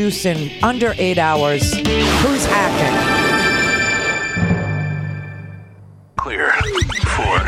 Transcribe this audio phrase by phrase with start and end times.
[0.00, 1.72] Use in under eight hours.
[1.72, 2.94] Who's hacking?
[6.16, 7.38] Clear for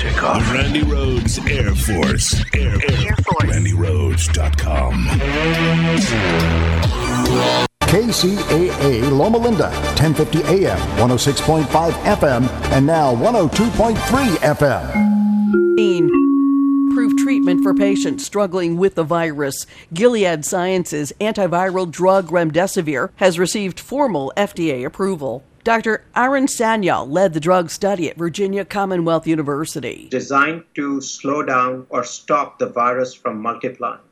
[0.00, 0.52] takeoff.
[0.52, 2.44] Randy Rhodes Air Force.
[2.56, 3.44] Air, Air Force.
[3.44, 4.94] RandyRhodes.com.
[7.82, 13.94] KCAA Loma Linda, 1050 AM, 106.5 FM, and now 102.3
[14.38, 16.21] FM.
[17.32, 19.66] Treatment for patients struggling with the virus.
[19.94, 25.42] Gilead Sciences antiviral drug remdesivir has received formal FDA approval.
[25.64, 26.04] Dr.
[26.14, 30.08] Arun Sanyal led the drug study at Virginia Commonwealth University.
[30.10, 34.02] Designed to slow down or stop the virus from multiplying.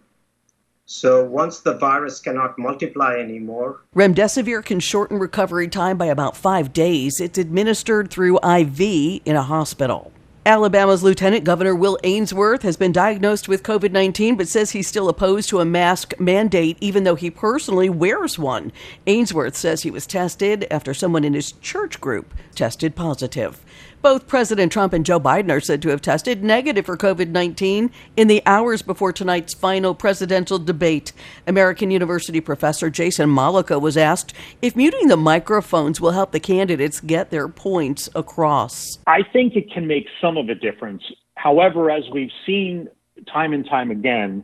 [0.86, 6.72] So once the virus cannot multiply anymore, Remdesivir can shorten recovery time by about five
[6.72, 7.20] days.
[7.20, 10.10] It's administered through IV in a hospital.
[10.46, 15.10] Alabama's Lieutenant Governor Will Ainsworth has been diagnosed with COVID 19 but says he's still
[15.10, 18.72] opposed to a mask mandate even though he personally wears one.
[19.06, 23.60] Ainsworth says he was tested after someone in his church group tested positive.
[24.02, 27.90] Both President Trump and Joe Biden are said to have tested negative for COVID 19
[28.16, 31.12] in the hours before tonight's final presidential debate.
[31.46, 36.98] American University professor Jason Mollica was asked if muting the microphones will help the candidates
[37.00, 38.98] get their points across.
[39.06, 41.02] I think it can make some of a difference.
[41.34, 42.88] However, as we've seen
[43.30, 44.42] time and time again,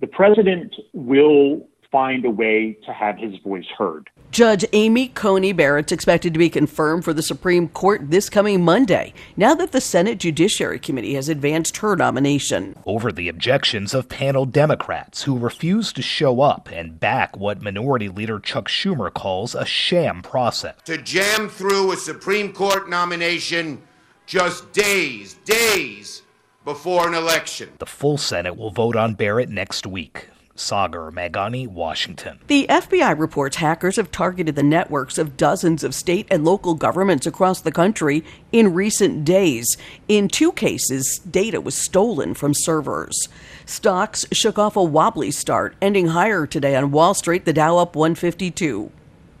[0.00, 4.10] the president will find a way to have his voice heard.
[4.30, 9.12] Judge Amy Coney Barrett's expected to be confirmed for the Supreme Court this coming Monday,
[9.36, 12.76] now that the Senate Judiciary Committee has advanced her nomination.
[12.86, 18.08] Over the objections of panel Democrats who refuse to show up and back what Minority
[18.08, 20.76] Leader Chuck Schumer calls a sham process.
[20.84, 23.82] To jam through a Supreme Court nomination
[24.26, 26.22] just days, days
[26.64, 27.70] before an election.
[27.78, 30.29] The full Senate will vote on Barrett next week.
[30.60, 32.38] Sagar Meghani, Washington.
[32.46, 37.26] The FBI reports hackers have targeted the networks of dozens of state and local governments
[37.26, 38.22] across the country
[38.52, 39.76] in recent days.
[40.06, 43.28] In two cases, data was stolen from servers.
[43.66, 47.96] Stocks shook off a wobbly start, ending higher today on Wall Street, the Dow up
[47.96, 48.90] 152.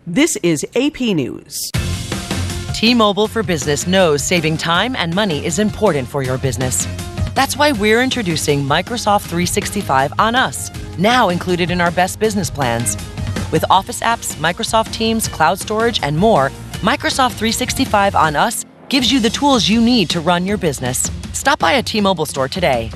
[0.06, 1.70] This is AP News.
[2.74, 6.86] T-Mobile for Business knows saving time and money is important for your business.
[7.34, 12.96] That's why we're introducing Microsoft 365 on us, now included in our best business plans.
[13.52, 19.20] With Office apps, Microsoft Teams, cloud storage, and more, Microsoft 365 on us gives you
[19.20, 21.10] the tools you need to run your business.
[21.32, 22.90] Stop by a T-Mobile store today.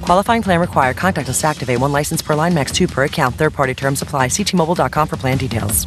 [0.00, 0.96] Qualifying plan required.
[0.96, 3.34] Contact us to activate one license per line, max two per account.
[3.36, 4.26] Third party terms apply.
[4.28, 5.86] Ctmobile.com for plan details.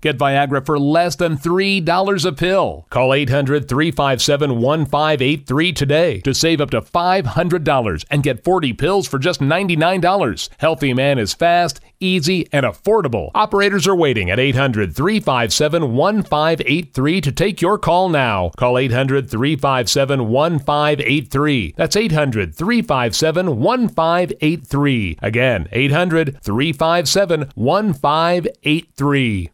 [0.00, 2.86] Get Viagra for less than $3 a pill.
[2.90, 9.18] Call 800 357 1583 today to save up to $500 and get 40 pills for
[9.18, 10.48] just $99.
[10.58, 13.30] Healthy Man is fast, easy, and affordable.
[13.34, 18.50] Operators are waiting at 800 357 1583 to take your call now.
[18.56, 21.74] Call 800 357 1583.
[21.76, 25.18] That's 800 357 1583.
[25.22, 29.50] Again, 800 357 1583.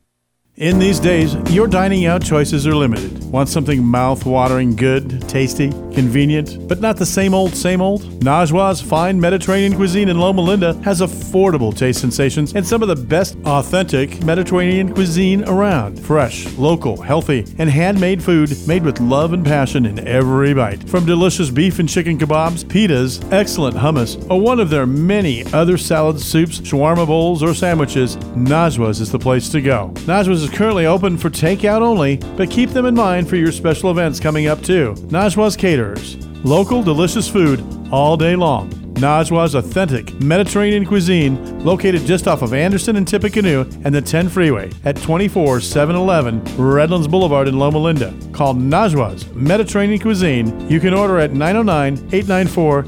[0.59, 3.23] In these days, your dining out choices are limited.
[3.31, 8.03] Want something mouth-watering, good, tasty, convenient, but not the same old, same old?
[8.21, 12.97] Najwa's fine Mediterranean cuisine in Loma Linda has affordable taste sensations and some of the
[12.97, 16.01] best authentic Mediterranean cuisine around.
[16.01, 20.89] Fresh, local, healthy, and handmade food made with love and passion in every bite.
[20.89, 25.77] From delicious beef and chicken kebabs, pitas, excellent hummus, or one of their many other
[25.77, 29.93] salads, soups, shawarma bowls, or sandwiches, Najwa's is the place to go.
[29.95, 33.91] Najwa's is currently open for takeout only, but keep them in mind for your special
[33.91, 34.95] events coming up too.
[35.09, 36.17] Najwa's Caterers.
[36.45, 38.88] Local, delicious food all day long.
[38.99, 44.71] Najwa's authentic Mediterranean cuisine located just off of Anderson and Tippecanoe and the 10 freeway
[44.85, 48.13] at 24711 Redlands Boulevard in Loma Linda.
[48.33, 50.69] Call Najwa's Mediterranean Cuisine.
[50.69, 52.83] You can order at 909 894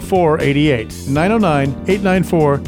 [0.00, 1.08] 0488.
[1.08, 2.58] 909 894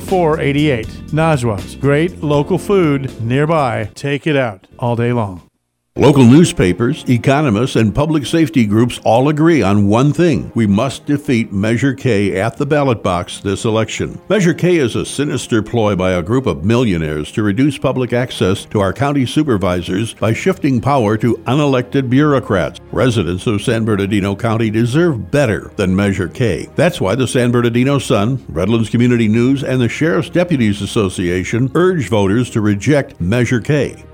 [0.00, 0.86] 0488.
[1.12, 1.76] Najwa's.
[1.76, 3.90] Great local food nearby.
[3.94, 5.49] Take it out all day long.
[5.96, 10.52] Local newspapers, economists, and public safety groups all agree on one thing.
[10.54, 14.20] We must defeat Measure K at the ballot box this election.
[14.28, 18.64] Measure K is a sinister ploy by a group of millionaires to reduce public access
[18.66, 22.80] to our county supervisors by shifting power to unelected bureaucrats.
[22.92, 26.70] Residents of San Bernardino County deserve better than Measure K.
[26.76, 32.08] That's why the San Bernardino Sun, Redlands Community News, and the Sheriff's Deputies Association urge
[32.08, 34.04] voters to reject Measure K.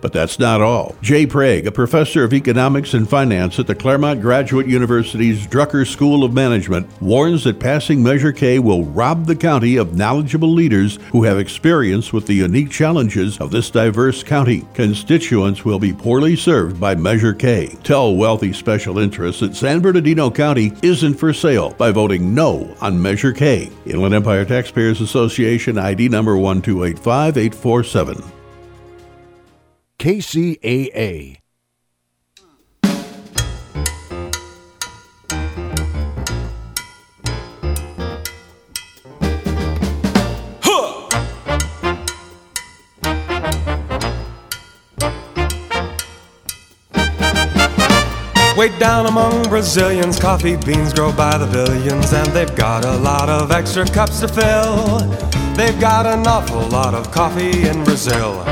[0.00, 0.94] But that's not all.
[1.02, 6.24] Jay Prag, a professor of economics and finance at the Claremont Graduate University's Drucker School
[6.24, 11.24] of Management, warns that passing Measure K will rob the county of knowledgeable leaders who
[11.24, 14.66] have experience with the unique challenges of this diverse county.
[14.74, 17.76] Constituents will be poorly served by Measure K.
[17.82, 23.00] Tell wealthy special interests that San Bernardino County isn't for sale by voting no on
[23.00, 23.70] Measure K.
[23.86, 28.39] Inland Empire Taxpayers Association ID number 1285847.
[30.00, 31.36] KCAA.
[48.56, 53.28] Way down among Brazilians, coffee beans grow by the billions, and they've got a lot
[53.28, 54.98] of extra cups to fill.
[55.56, 58.42] They've got an awful lot of coffee in Brazil.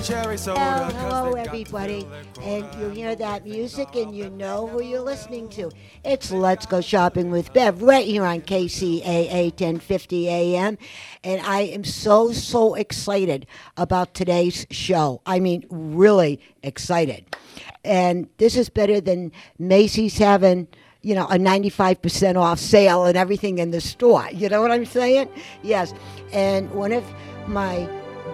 [0.00, 2.06] Well, hello, everybody.
[2.40, 5.70] And you hear that music and you know who you're listening to.
[6.02, 10.78] It's Let's Go Shopping with Bev right here on KCAA 1050 AM.
[11.22, 15.20] And I am so, so excited about today's show.
[15.26, 17.36] I mean, really excited.
[17.84, 20.66] And this is better than Macy's having
[21.02, 24.28] you know, a 95% off sale and everything in the store.
[24.32, 25.28] You know what I'm saying?
[25.62, 25.92] Yes.
[26.32, 27.04] And one of
[27.46, 27.88] my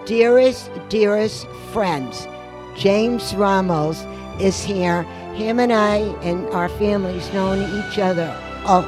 [0.07, 2.27] dearest, dearest friends,
[2.77, 4.05] James Ramos,
[4.41, 5.03] is here.
[5.35, 8.83] Him and I and our families known each other uh,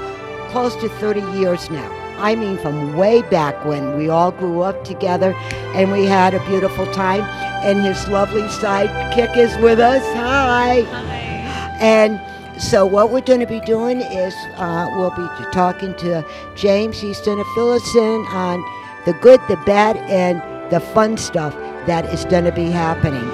[0.50, 1.92] close to 30 years now.
[2.18, 5.34] I mean, from way back when we all grew up together
[5.74, 7.22] and we had a beautiful time.
[7.62, 10.02] And his lovely sidekick is with us.
[10.16, 10.82] Hi.
[10.82, 11.76] Hi.
[11.80, 12.20] And
[12.60, 16.24] so what we're going to be doing is uh, we'll be talking to
[16.56, 17.00] James.
[17.00, 18.64] He's going to fill us in on
[19.04, 21.54] the good, the bad, and the fun stuff
[21.86, 23.28] that is going to be happening.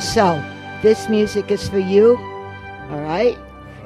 [0.00, 0.42] So,
[0.82, 2.16] this music is for you.
[2.90, 3.38] All right?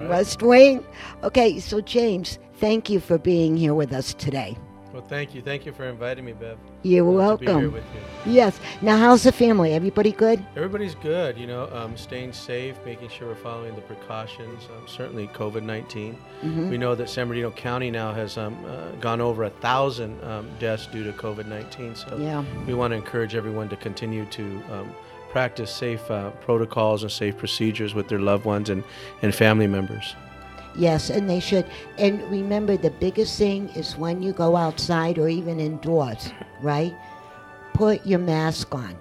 [0.02, 0.84] West Wing.
[1.22, 4.56] Okay, so James, thank you for being here with us today.
[4.92, 5.42] Well, thank you.
[5.42, 6.56] Thank you for inviting me, Bev.
[6.82, 7.74] You're welcome.
[7.74, 7.82] You.
[8.24, 8.58] Yes.
[8.80, 9.74] Now, how's the family?
[9.74, 10.44] Everybody good?
[10.56, 11.36] Everybody's good.
[11.36, 14.64] You know, um, staying safe, making sure we're following the precautions.
[14.64, 16.14] Um, certainly, COVID 19.
[16.14, 16.70] Mm-hmm.
[16.70, 20.48] We know that San Bernardino County now has um, uh, gone over a thousand um,
[20.58, 21.94] deaths due to COVID 19.
[21.94, 22.42] So, yeah.
[22.66, 24.94] we want to encourage everyone to continue to um,
[25.30, 28.82] practice safe uh, protocols and safe procedures with their loved ones and,
[29.20, 30.14] and family members.
[30.78, 31.66] Yes, and they should.
[31.98, 36.32] And remember, the biggest thing is when you go outside or even indoors,
[36.62, 36.94] right?
[37.74, 38.96] Put your mask on.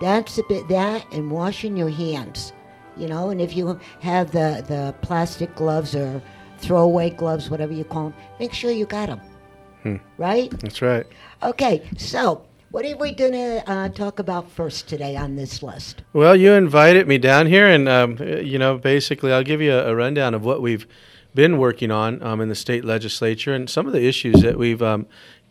[0.00, 2.52] That's a bit that, and washing your hands.
[2.96, 6.22] You know, and if you have the the plastic gloves or
[6.58, 9.20] throwaway gloves, whatever you call them, make sure you got them.
[9.82, 9.96] Hmm.
[10.16, 10.50] Right?
[10.60, 11.06] That's right.
[11.42, 16.02] Okay, so what are we going to uh, talk about first today on this list?
[16.12, 19.90] Well, you invited me down here, and um, you know, basically, I'll give you a,
[19.90, 20.86] a rundown of what we've
[21.34, 24.82] been working on um, in the state legislature and some of the issues that we've
[24.82, 25.06] um,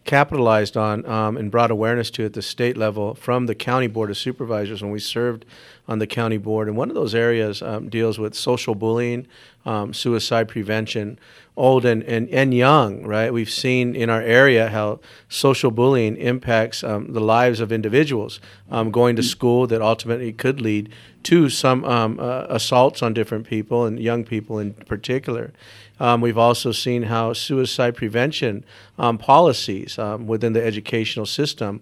[0.06, 4.10] capitalized on um, and brought awareness to at the state level from the county board
[4.10, 5.46] of supervisors when we served
[5.88, 6.68] on the county board.
[6.68, 9.28] And one of those areas um, deals with social bullying,
[9.66, 11.20] um, suicide prevention,
[11.56, 13.34] old and, and, and young, right?
[13.34, 18.40] We've seen in our area how social bullying impacts um, the lives of individuals
[18.72, 20.90] um, going to school that ultimately could lead
[21.24, 25.52] to some um, uh, assaults on different people and young people in particular.
[26.00, 28.64] Um, we've also seen how suicide prevention
[28.98, 31.82] um, policies um, within the educational system,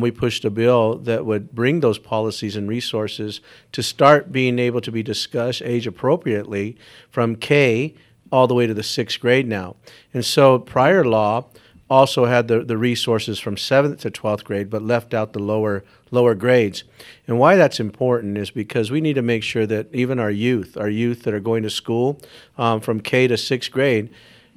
[0.00, 4.80] we pushed a bill that would bring those policies and resources to start being able
[4.80, 6.76] to be discussed age appropriately
[7.10, 7.94] from K
[8.34, 9.76] all the way to the sixth grade now.
[10.12, 11.46] And so prior law
[11.88, 15.84] also had the, the resources from 7th to 12th grade, but left out the lower
[16.10, 16.82] lower grades.
[17.28, 20.76] And why that's important is because we need to make sure that even our youth,
[20.76, 22.20] our youth that are going to school
[22.58, 24.10] um, from K to sixth grade,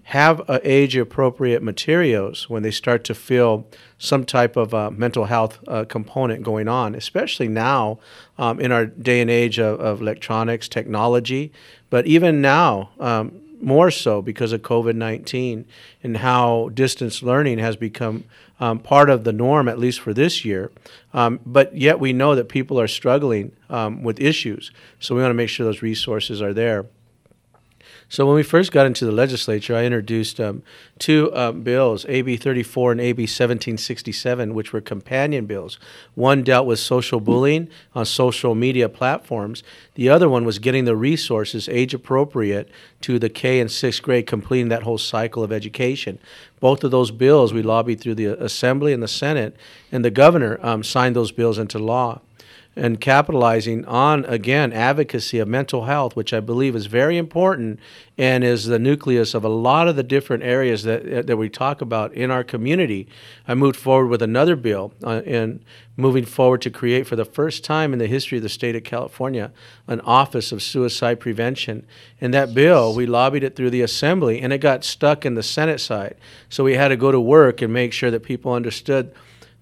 [0.06, 3.68] have uh, age appropriate materials when they start to feel
[4.00, 8.00] some type of uh, mental health uh, component going on, especially now
[8.40, 11.52] um, in our day and age of, of, electronics, technology,
[11.92, 12.90] but even now.
[13.00, 15.66] Um, more so because of COVID 19
[16.04, 18.24] and how distance learning has become
[18.60, 20.72] um, part of the norm, at least for this year.
[21.14, 24.72] Um, but yet we know that people are struggling um, with issues.
[25.00, 26.86] So we want to make sure those resources are there.
[28.10, 30.64] So when we first got into the legislature, I introduced um,
[30.98, 35.78] two um, bills, AB 34 and AB 1767, which were companion bills.
[36.16, 39.62] One dealt with social bullying on social media platforms.
[39.96, 42.70] The other one was getting the resources age appropriate
[43.02, 46.18] to the K and sixth grade, completing that whole cycle of education.
[46.62, 49.58] Both of those bills we lobbied through the Assembly and the Senate,
[49.92, 52.22] and the governor um, signed those bills into law
[52.78, 57.80] and capitalizing on again advocacy of mental health, which I believe is very important
[58.18, 61.82] and is the nucleus of a lot of the different areas that that we talk
[61.82, 63.08] about in our community.
[63.48, 65.64] I moved forward with another bill uh, and
[65.98, 68.84] moving forward to create for the first time in the history of the state of
[68.84, 69.52] California
[69.88, 71.86] an office of suicide prevention.
[72.22, 75.44] And that bill, we lobbied it through the assembly and it got stuck in the
[75.44, 76.16] Senate side.
[76.50, 79.12] So we had to go to work and make sure that people understood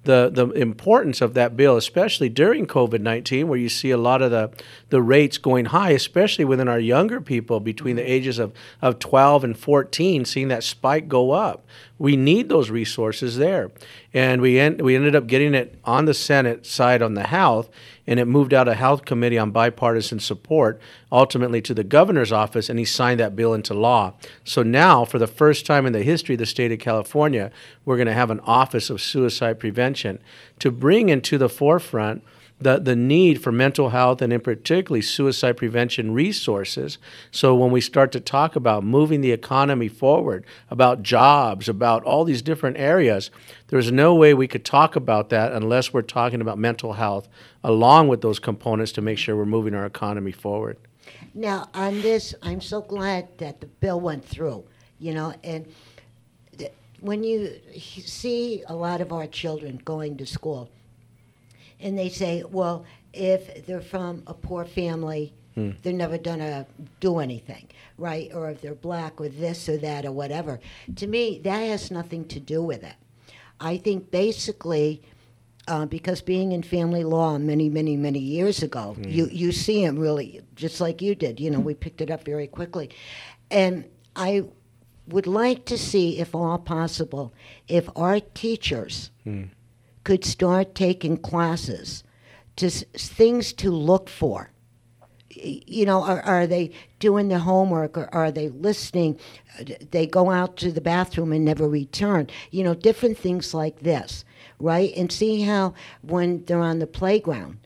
[0.05, 4.21] the, the importance of that bill, especially during COVID 19, where you see a lot
[4.21, 4.51] of the,
[4.89, 8.11] the rates going high, especially within our younger people between the mm-hmm.
[8.11, 11.65] ages of, of 12 and 14, seeing that spike go up.
[11.97, 13.71] We need those resources there.
[14.13, 17.69] And we, en- we ended up getting it on the Senate side on the health
[18.07, 20.79] and it moved out of health committee on bipartisan support
[21.11, 25.19] ultimately to the governor's office and he signed that bill into law so now for
[25.19, 27.51] the first time in the history of the state of california
[27.83, 30.19] we're going to have an office of suicide prevention
[30.59, 32.23] to bring into the forefront
[32.59, 36.97] the, the need for mental health and in particularly suicide prevention resources.
[37.31, 42.23] So when we start to talk about moving the economy forward, about jobs, about all
[42.23, 43.29] these different areas,
[43.67, 47.27] there's no way we could talk about that unless we're talking about mental health
[47.63, 50.77] along with those components to make sure we're moving our economy forward.
[51.33, 54.63] Now, on this, I'm so glad that the bill went through,
[54.99, 55.65] you know, and
[57.01, 60.69] when you see a lot of our children going to school,
[61.79, 65.71] and they say, well, if they're from a poor family, hmm.
[65.81, 66.65] they're never gonna
[66.99, 67.67] do anything,
[67.97, 68.31] right?
[68.33, 70.59] Or if they're black or this or that or whatever.
[70.97, 72.95] To me, that has nothing to do with it.
[73.59, 75.01] I think basically,
[75.67, 79.03] uh, because being in family law many, many, many years ago, hmm.
[79.03, 81.39] you you see them really just like you did.
[81.39, 82.89] You know, we picked it up very quickly,
[83.49, 84.45] and I
[85.07, 87.33] would like to see, if all possible,
[87.67, 89.11] if our teachers.
[89.23, 89.43] Hmm
[90.05, 92.03] could start taking classes
[92.55, 94.51] to things to look for.
[95.29, 99.19] You know, are, are they doing their homework or are they listening?
[99.91, 102.29] They go out to the bathroom and never return.
[102.51, 104.23] You know, different things like this,
[104.59, 104.93] right?
[104.95, 107.57] And see how when they're on the playground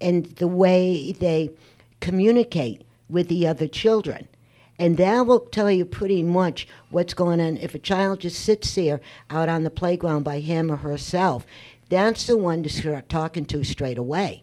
[0.00, 1.50] and the way they
[1.98, 4.28] communicate with the other children.
[4.78, 7.56] And that will tell you pretty much what's going on.
[7.56, 11.46] If a child just sits there out on the playground by him or herself,
[11.88, 14.42] that's the one to start talking to straight away,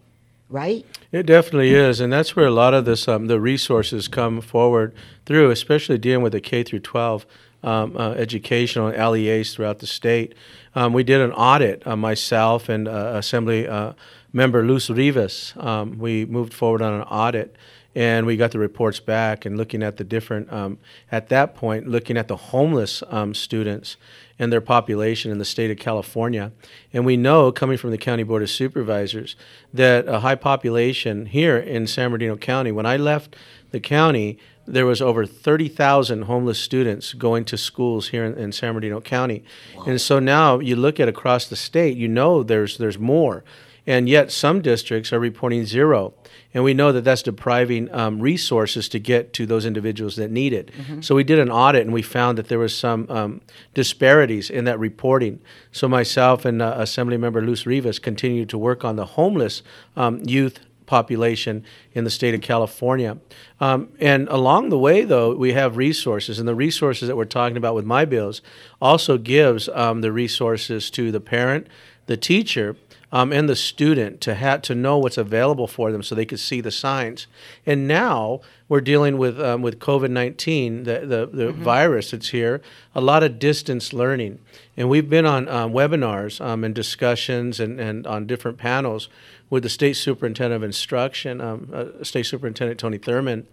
[0.50, 0.86] right?
[1.12, 4.96] It definitely is, and that's where a lot of this um, the resources come forward
[5.25, 7.25] through, especially dealing with the K through 12
[7.63, 10.34] um, uh, educational LEAs throughout the state.
[10.75, 13.94] Um, we did an audit, uh, myself and uh, Assembly uh,
[14.32, 15.54] member Luz Rivas.
[15.58, 17.56] Um, we moved forward on an audit
[17.96, 20.80] and we got the reports back and looking at the different um,
[21.12, 23.98] at that point looking at the homeless um, students
[24.40, 26.52] and their population in the state of California.
[26.92, 29.36] And we know, coming from the County Board of Supervisors,
[29.74, 33.36] that a high population here in San Bernardino County, when I left
[33.72, 38.74] the county, there was over 30,000 homeless students going to schools here in, in San
[38.74, 39.44] Bernardino County.
[39.76, 39.84] Wow.
[39.88, 43.44] And so now you look at across the state, you know there's, there's more.
[43.86, 46.14] And yet some districts are reporting zero
[46.54, 50.54] and we know that that's depriving um, resources to get to those individuals that need
[50.54, 50.72] it.
[50.72, 51.02] Mm-hmm.
[51.02, 53.42] So we did an audit and we found that there was some um,
[53.74, 55.42] disparities in that reporting.
[55.72, 59.64] So myself and uh, Assembly Member Luz Rivas continued to work on the homeless
[59.96, 63.18] um, youth population in the state of California.
[63.60, 67.58] Um, and along the way, though, we have resources, and the resources that we're talking
[67.58, 68.42] about with my bills
[68.82, 71.68] also gives um, the resources to the parent,
[72.06, 72.76] the teacher,
[73.13, 76.39] um, and the student to have to know what's available for them so they could
[76.39, 77.27] see the signs.
[77.65, 81.63] And now we're dealing with um, with COVID nineteen, the the, the Mhm.
[81.63, 82.60] virus that's here.
[82.96, 84.39] A lot of distance learning,
[84.75, 89.10] and we've been on um, webinars um, and discussions and, and on different panels
[89.50, 93.46] with the state superintendent of instruction, um, uh, state superintendent Tony Thurmond,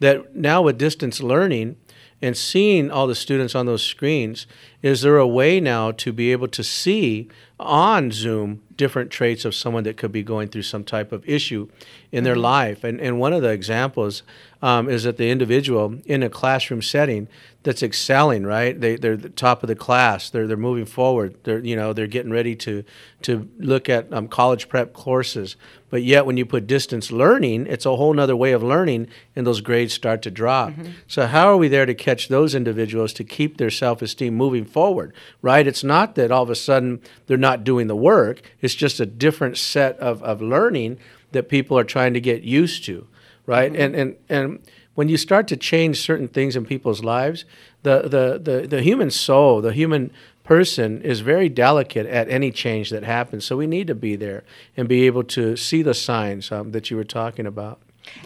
[0.00, 1.76] that now with distance learning
[2.22, 4.46] and seeing all the students on those screens,
[4.80, 7.28] is there a way now to be able to see
[7.58, 11.68] on Zoom different traits of someone that could be going through some type of issue
[12.10, 12.42] in their Mhm.
[12.56, 12.84] life?
[12.84, 14.22] And, and one of the examples
[14.64, 17.26] um, is that the individual in a classroom setting
[17.64, 18.80] that's excelling, right?
[18.80, 20.30] They, they're the top of the class.
[20.30, 21.34] They're, they're moving forward.
[21.44, 22.84] They're, you know, they're getting ready to,
[23.22, 25.56] to look at um, college prep courses.
[25.90, 29.44] But yet when you put distance learning, it's a whole nother way of learning and
[29.46, 30.70] those grades start to drop.
[30.72, 30.92] Mhm.
[31.08, 35.12] So how are we there to catch those individuals to keep their self-esteem moving forward,
[35.42, 35.66] right?
[35.66, 38.42] It's not that all of a sudden they're not doing the work.
[38.60, 40.98] It's just a different set of, of learning
[41.32, 43.06] that people are trying to get used to,
[43.46, 43.74] right?
[43.74, 44.58] And, and, and
[44.94, 47.44] when you start to change certain things in people's lives,
[47.82, 50.10] the, the, the, the human soul, the human
[50.44, 53.44] person is very delicate at any change that happens.
[53.44, 54.44] So we need to be there
[54.76, 57.80] and be able to see the signs um, that you were talking about.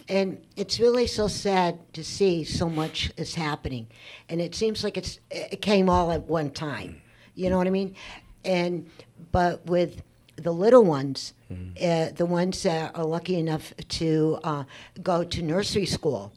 [0.08, 3.88] And it's really so sad to see so much is happening,
[4.28, 7.02] and it seems like it's it came all at one time.
[7.34, 7.94] You know what I mean?
[8.42, 8.88] And
[9.32, 10.02] but with
[10.36, 11.32] the little ones,
[11.82, 14.64] uh, the ones that are lucky enough to uh,
[15.02, 16.32] go to nursery school,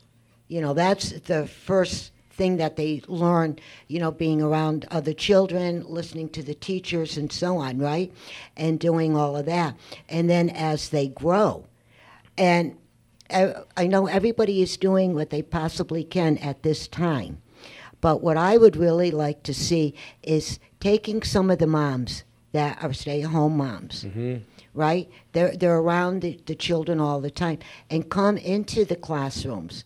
[0.47, 5.83] you know, that's the first thing that they learn, you know, being around other children,
[5.87, 8.13] listening to the teachers, and so on, right?
[8.55, 9.75] And doing all of that.
[10.07, 11.65] And then as they grow,
[12.37, 12.77] and
[13.29, 17.41] I I know everybody is doing what they possibly can at this time.
[18.01, 22.83] But what I would really like to see is taking some of the moms that
[22.83, 24.05] are stay at home moms,
[24.73, 25.09] right?
[25.33, 29.83] They're, they're around the, the children all the time and come into the classrooms,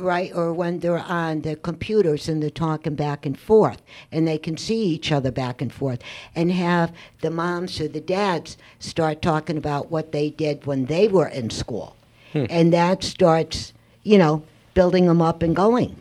[0.00, 0.30] right?
[0.34, 3.82] Or when they're on the computers and they're talking back and forth
[4.12, 6.00] and they can see each other back and forth
[6.36, 6.92] and have
[7.22, 11.50] the moms or the dads start talking about what they did when they were in
[11.50, 11.96] school.
[12.32, 12.44] Hmm.
[12.48, 13.72] And that starts,
[14.04, 14.44] you know,
[14.74, 15.96] building them up and going.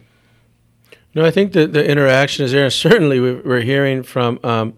[1.16, 2.66] No, I think that the interaction is there.
[2.66, 4.76] And certainly, we- we're hearing from um,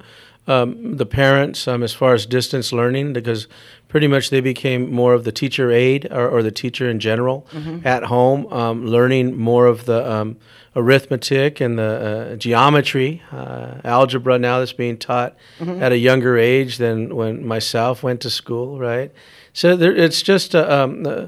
[0.48, 3.48] um, the parents um, as far as distance learning because
[3.88, 7.46] pretty much they became more of the teacher aide or, or the teacher in general
[7.54, 7.86] Mhm.
[7.86, 10.38] at home, um, learning more of the um,
[10.76, 15.82] arithmetic and the uh, geometry, uh, algebra now that's being taught Mhm.
[15.82, 19.12] at a younger age than when myself went to school, right?
[19.54, 21.28] So there, it's just uh, um, uh,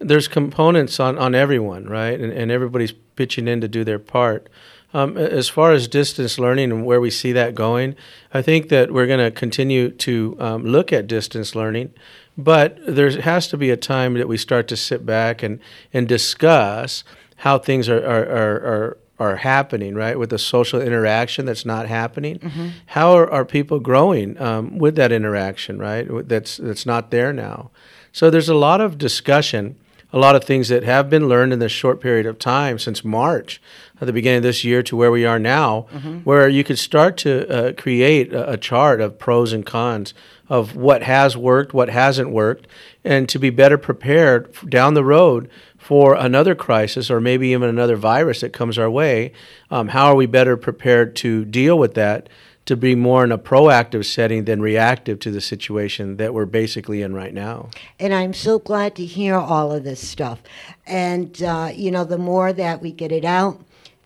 [0.00, 2.18] there's components on, on everyone, right?
[2.18, 4.48] And, and everybody's pitching in to do their part.
[4.94, 7.94] Um, as far as distance learning and where we see that going,
[8.32, 11.92] I think that we're going to continue to um, look at distance learning,
[12.38, 15.60] but there has to be a time that we start to sit back and,
[15.92, 17.04] and discuss
[17.36, 20.18] how things are, are, are, are, are happening, right?
[20.18, 22.38] With the social interaction that's not happening.
[22.38, 22.70] Mhm.
[22.86, 26.06] How are, are people growing um, with that interaction, right?
[26.26, 27.70] That's, that's not there now.
[28.12, 29.76] So there's a lot of discussion,
[30.12, 33.04] a lot of things that have been learned in this short period of time since
[33.04, 33.60] March,
[34.00, 36.22] at the beginning of this year to where we are now, Mhm.
[36.24, 40.14] where you could start to uh, create a, a chart of pros and cons
[40.48, 42.66] of what has worked, what hasn't worked,
[43.04, 47.68] and to be better prepared f- down the road for another crisis or maybe even
[47.68, 49.32] another virus that comes our way.
[49.70, 52.28] Um, how are we better prepared to deal with that?
[52.66, 57.00] To be more in a proactive setting than reactive to the situation that we're basically
[57.00, 57.70] in right now.
[57.98, 60.42] And I'm so glad to hear all of this stuff.
[60.86, 63.58] And, uh, you know, the more that we get it out,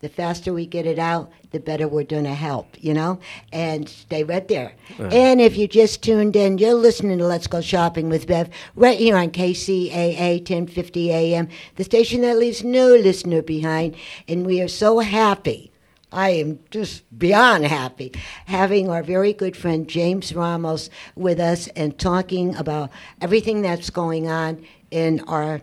[0.03, 3.19] the faster we get it out, the better we're going to help, you know?
[3.53, 4.73] And stay right there.
[4.99, 5.05] Uh.
[5.05, 8.99] And if you just tuned in, you're listening to Let's Go Shopping with Bev right
[8.99, 13.95] here on KCAA 1050 AM, the station that leaves no listener behind.
[14.27, 15.71] And we are so happy.
[16.11, 18.11] I am just beyond happy
[18.45, 24.27] having our very good friend James Ramos with us and talking about everything that's going
[24.27, 25.61] on in our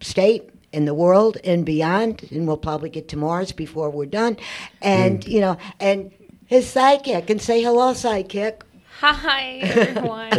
[0.00, 2.28] state, in the world, and beyond.
[2.30, 4.36] And we'll probably get to Mars before we're done.
[4.82, 6.10] And, you know, and
[6.46, 8.62] his sidekick, and say hello, sidekick.
[9.00, 10.32] Hi, everyone.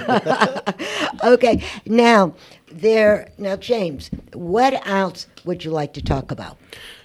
[1.34, 2.34] okay, now
[2.71, 3.32] there.
[3.38, 6.58] Now, James, what else would you like to talk about?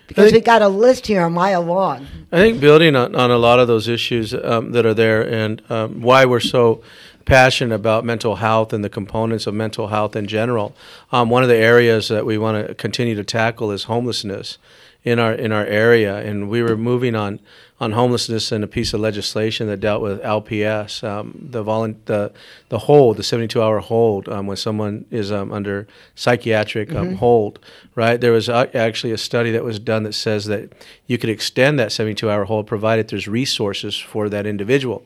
[0.07, 2.07] Because we got a list here a mile long.
[2.33, 5.63] I think building on, on a lot of those issues um, that are there and
[5.71, 6.83] um, why we're so
[7.31, 10.75] passionate about mental health and the components of mental health in general.
[11.13, 14.59] Um, one of the areas that we want to continue to tackle is homelessness.
[15.03, 17.41] in our in our area, and we were moving on
[17.81, 22.31] on homelessness and a piece of legislation that dealt with LPS, um, the, volu- the
[22.69, 27.17] the hold, the 72 hour hold um, when someone is um, under psychiatric um, Mhm.
[27.17, 27.59] hold.
[27.95, 30.71] Right, there was uh, actually a study that was done that says that
[31.07, 35.03] you could extend that 72 hour hold provided there's resources for that individual.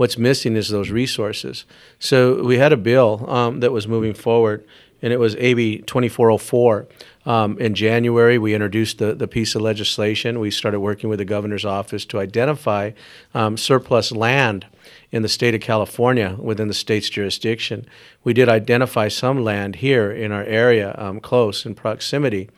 [0.00, 1.66] What's missing is those resources.
[1.98, 4.64] So we had a bill um, that was moving forward,
[5.02, 6.88] and it was AB 2404.
[7.26, 10.40] Um, in January, we introduced the, the piece of legislation.
[10.40, 12.92] We started working with the governor's office to identify
[13.34, 14.64] um, surplus land
[15.12, 17.84] in the state of California within the state's jurisdiction.
[18.24, 22.48] We did identify some land here in our area, um, close in proximity.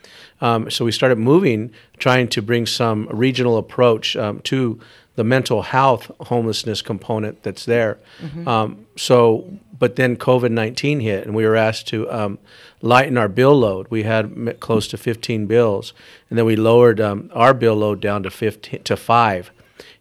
[0.41, 4.79] Um, so we started moving, trying to bring some regional approach um, to
[5.15, 7.99] the mental health homelessness component that's there.
[8.23, 8.47] Mhm.
[8.47, 9.45] Um, so,
[9.79, 12.39] but then COVID 19 hit, and we were asked to um,
[12.81, 13.87] lighten our bill load.
[13.91, 15.93] We had close to 15 bills,
[16.31, 19.51] and then we lowered um, our bill load down to 15 to five.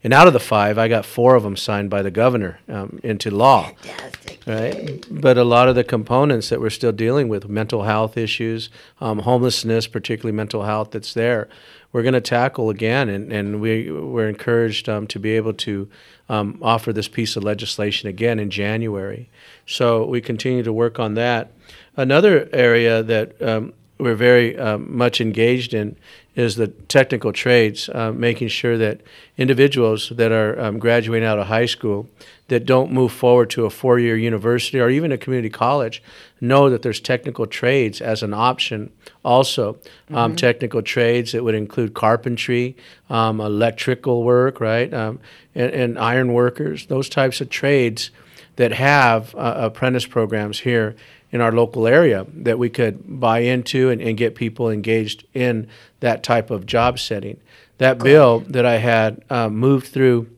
[0.03, 2.99] And out of the five, I got four of them signed by the governor um,
[3.03, 3.71] into law.
[3.81, 4.39] Fantastic.
[4.47, 8.69] Right, but a lot of the components that we're still dealing with, mental health issues,
[8.99, 11.47] um, homelessness, particularly mental health, that's there,
[11.91, 15.89] we're going to tackle again, and, and we we're encouraged um, to be able to
[16.29, 19.29] um, offer this piece of legislation again in January.
[19.65, 21.51] So we continue to work on that.
[21.97, 25.95] Another area that um, we're very um, much engaged in
[26.33, 29.01] is the technical trades, uh, making sure that
[29.37, 32.07] individuals that are um, graduating out of high school
[32.47, 36.01] that don't move forward to a four-year university or even a community college
[36.39, 38.91] know that there's technical trades as an option
[39.23, 39.77] also
[40.13, 40.37] um, Mhm.
[40.37, 42.75] technical trades that would include carpentry
[43.09, 45.19] um, electrical work right um,
[45.53, 48.09] and, and iron workers those types of trades
[48.55, 50.95] that have uh, apprentice programs here
[51.31, 55.67] in our local area that we could buy into and, and get people engaged in
[56.01, 57.39] that type of job setting.
[57.77, 60.29] That bill that I had um, moved through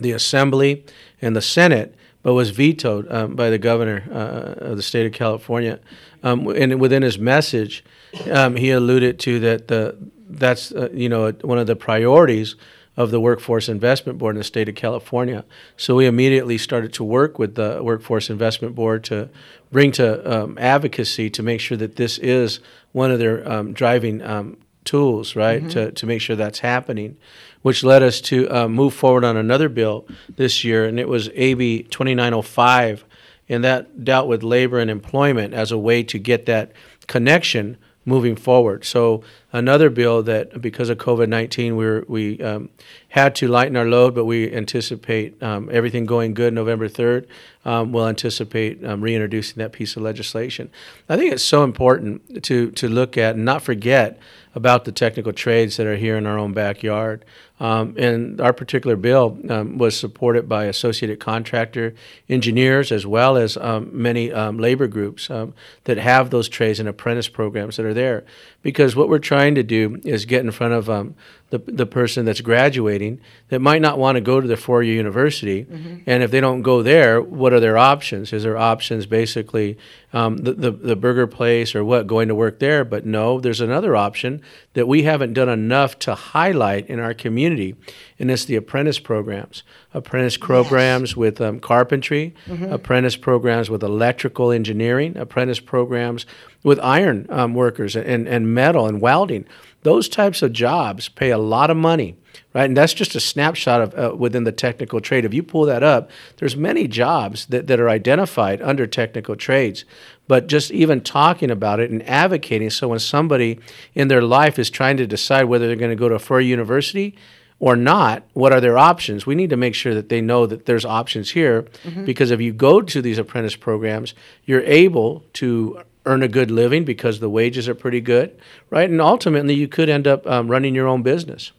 [0.00, 0.84] the Assembly
[1.20, 5.12] and the Senate, but was vetoed um, by the governor uh, of the state of
[5.12, 5.80] California.
[6.22, 7.84] Um, and within his message,
[8.30, 9.96] um, he alluded to that the
[10.30, 12.54] that's uh, you know one of the priorities
[12.98, 15.44] of the Workforce Investment Board in the state of California.
[15.76, 19.28] So we immediately started to work with the Workforce Investment Board to
[19.70, 20.06] bring to
[20.42, 22.58] um, advocacy to make sure that this is
[22.90, 25.70] one of their um, driving um, tools, right, Mhm.
[25.70, 27.16] to, to make sure that's happening,
[27.62, 31.30] which led us to uh, move forward on another bill this year, and it was
[31.36, 33.04] AB 2905,
[33.48, 36.72] and that dealt with labor and employment as a way to get that
[37.06, 37.76] connection
[38.08, 38.84] moving forward.
[38.84, 42.70] So another bill that because of COVID nineteen we were, we um,
[43.08, 47.26] had to lighten our load, but we anticipate um, everything going good November third.
[47.64, 50.70] Um, we'll anticipate um, reintroducing that piece of legislation.
[51.08, 54.18] I think it's so important to to look at and not forget
[54.54, 57.24] about the technical trades that are here in our own backyard.
[57.60, 61.94] Um, and our particular bill um, was supported by Associated Contractor
[62.28, 66.88] engineers as well as um, many um, labor groups um, that have those trades and
[66.88, 68.24] apprentice programs that are there.
[68.60, 71.14] Because what we're trying to do is get in front of um,
[71.50, 74.94] the, the person that's graduating that might not want to go to the four year
[74.96, 75.64] university.
[75.64, 76.02] Mhm.
[76.06, 78.32] And if they don't go there, what are their options?
[78.32, 79.78] Is there options basically
[80.12, 82.84] um, the, the, the burger place or what, going to work there?
[82.84, 84.42] But no, there's another option
[84.74, 87.76] that we haven't done enough to highlight in our community,
[88.18, 89.62] and it's the apprentice programs.
[89.94, 92.72] Apprentice programs with um, carpentry, Mhm.
[92.72, 96.26] apprentice programs with electrical engineering, apprentice programs
[96.62, 99.44] with iron um, workers and, and metal and welding.
[99.82, 102.16] Those types of jobs pay a lot of money,
[102.52, 102.64] right?
[102.64, 105.24] And that's just a snapshot of uh, within the technical trade.
[105.24, 109.84] If you pull that up, there's many jobs that, that are identified under technical trades.
[110.26, 113.60] But just even talking about it and advocating, so when somebody
[113.94, 116.40] in their life is trying to decide whether they're going to go to a four
[116.40, 117.16] university
[117.60, 119.26] or not, what are their options?
[119.26, 122.04] We need to make sure that they know that there's options here Mhm.
[122.04, 124.12] because if you go to these apprentice programs,
[124.44, 128.36] you're able to earn a good living because the wages are pretty good,
[128.70, 128.88] right?
[128.88, 131.52] And ultimately, you could end up um, running your own business.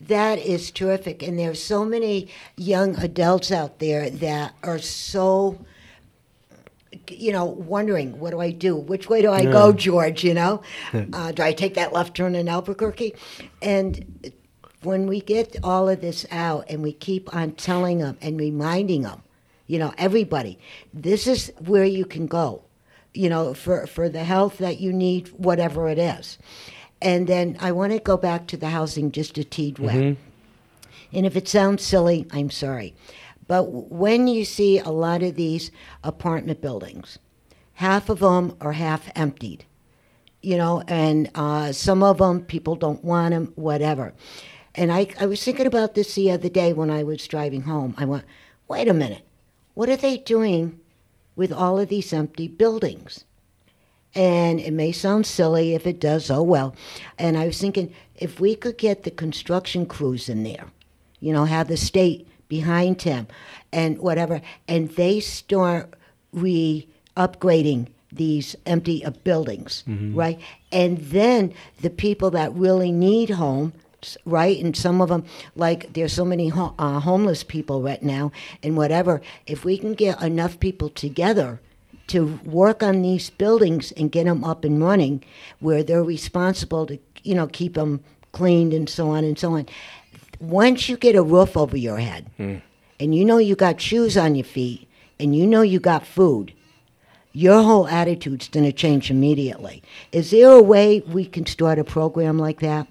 [0.00, 1.22] That is terrific.
[1.22, 5.58] And there are so many young adults out there that are so,
[7.10, 8.76] you know, wondering, what do I do?
[8.76, 10.22] Which way do I go, George?
[10.22, 10.62] You know,
[11.12, 13.14] uh, do I take that left turn in Albuquerque?
[13.60, 14.32] And
[14.82, 19.02] when we get all of this out and we keep on telling them and reminding
[19.02, 19.22] them,
[19.66, 20.60] you know, everybody,
[20.94, 22.62] this is where you can go,
[23.18, 26.38] you know, for, for the health that you need, whatever it is.
[27.02, 29.96] And then I want to go back to the housing just a teed wet.
[29.96, 30.16] Mhm.
[31.12, 32.94] And if it sounds silly, I'm sorry.
[33.48, 33.64] But
[34.04, 35.70] when you see a lot of these
[36.04, 37.18] apartment buildings,
[37.74, 39.64] half of them are half emptied.
[40.40, 44.12] you know, and uh, some of them people don't want them, whatever.
[44.76, 47.94] And I, I was thinking about this the other day when I was driving home.
[47.98, 48.24] I went,
[48.68, 49.22] wait a minute,
[49.74, 50.78] what are they doing
[51.38, 53.24] with all of these empty buildings?
[54.14, 56.74] And it may sound silly if it does, oh well.
[57.18, 60.66] And I was thinking, if we could get the construction crews in there,
[61.20, 63.28] you know, have the state behind them
[63.72, 65.94] and whatever, and they start
[66.32, 70.16] re upgrading these empty uh, buildings, Mhm.
[70.16, 70.40] right?
[70.72, 73.74] And then the people that really need homes,
[74.24, 74.62] right?
[74.62, 75.24] And some of them,
[75.56, 78.32] like there's so many ho- uh, homeless people right now,
[78.62, 79.20] and whatever.
[79.46, 81.60] If we can get enough people together
[82.08, 85.22] to work on these buildings and get them up and running,
[85.60, 89.66] where they're responsible to, you know, keep them cleaned and so on and so on.
[90.40, 92.30] Once you get a roof over your head,
[93.00, 94.88] and you know you got shoes on your feet,
[95.20, 96.52] and you know you got food,
[97.32, 99.82] your whole attitude's going to change immediately.
[100.12, 102.86] Is there a way we can start a program like that?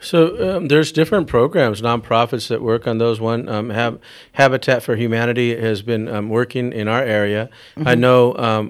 [0.00, 3.20] So um, there's different programs, nonprofits that work on those.
[3.20, 4.00] One, um, Hab-
[4.32, 7.50] Habitat for Humanity has been um, working in our area.
[7.76, 7.98] I Mhm.
[7.98, 8.68] know um,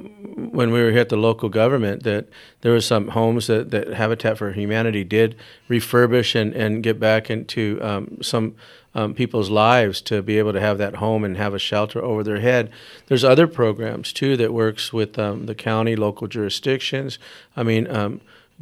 [0.53, 2.29] when we were here at the local government that
[2.62, 5.37] there was some homes that, that Habitat for Humanity did
[5.69, 8.55] refurbish and, and get back into um, some
[8.95, 12.25] um, people's lives to be able to have that home and have a shelter over
[12.25, 12.71] their head.
[13.09, 17.19] There's other programs too that works with um, the county, local jurisdictions.
[17.55, 17.87] I mean.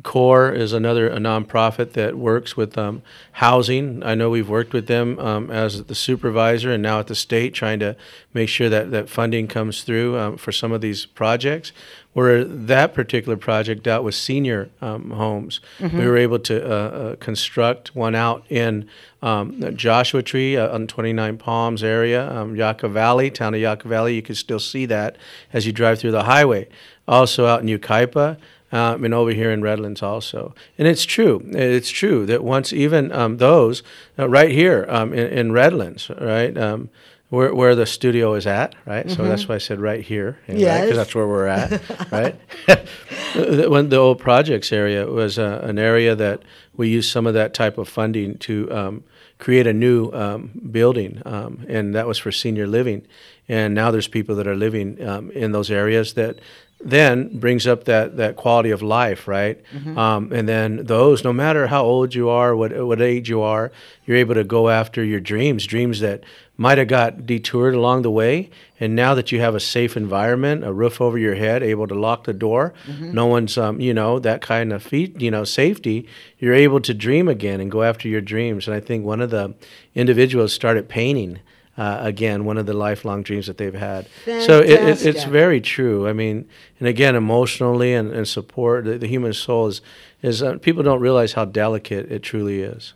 [0.03, 3.01] CORE is another a nonprofit that works with um,
[3.33, 4.03] housing.
[4.03, 7.55] I know we've worked with them um, as the supervisor and now at the state,
[7.55, 7.97] trying to
[8.35, 11.73] make sure that that funding comes through um, for some of these projects.
[12.13, 15.99] Where that particular project dealt with senior um, homes, Mhm.
[15.99, 18.89] we were able to uh, uh, construct one out in
[19.23, 24.15] um, Joshua Tree uh, on 29 Palms area, um, Yucca Valley, town of Yucca Valley.
[24.15, 25.17] You can still see that
[25.53, 26.69] as you drive through the highway.
[27.07, 28.39] Also out in Yucaipa
[28.73, 30.55] um, and over here in Redlands also.
[30.79, 31.43] And it's true.
[31.53, 33.83] It's true that once even um, those
[34.19, 36.89] uh, right here um, in, in Redlands, right, um,
[37.29, 39.11] where, where the studio is at, right?
[39.11, 39.29] So Mhm.
[39.29, 40.97] that's why I said right here, because Yes.
[40.97, 41.81] that's where we're at,
[42.13, 42.35] right?
[43.69, 46.43] when the old projects area was uh, an area that
[46.77, 49.05] we used some of that type of funding to um,
[49.39, 53.07] create a new um, building, um, and that was for senior living.
[53.49, 56.39] And now there's people that are living um, in those areas that
[56.85, 59.59] then brings up that, that quality of life, right?
[59.75, 59.97] Mhm.
[59.97, 63.73] Um, and then those, no matter how old you are, what what age you are,
[64.07, 66.23] you're able to go after your dreams, dreams that
[66.59, 68.49] might have got detoured along the way.
[68.79, 71.95] And now that you have a safe environment, a roof over your head, able to
[71.95, 73.13] lock the door, Mhm.
[73.15, 76.07] no one's, um, you know, that kind of feet, you know, safety,
[76.39, 78.67] you're able to dream again and go after your dreams.
[78.69, 79.55] And I think one of the
[79.95, 81.39] individuals started painting.
[81.79, 84.09] Uh, again, one of the lifelong dreams that they've had.
[84.25, 86.09] So it, it, it's very true.
[86.09, 89.83] I mean, and again, emotionally and, and support, the, the human soul is,
[90.23, 92.95] is uh, people don't realize how delicate it truly is.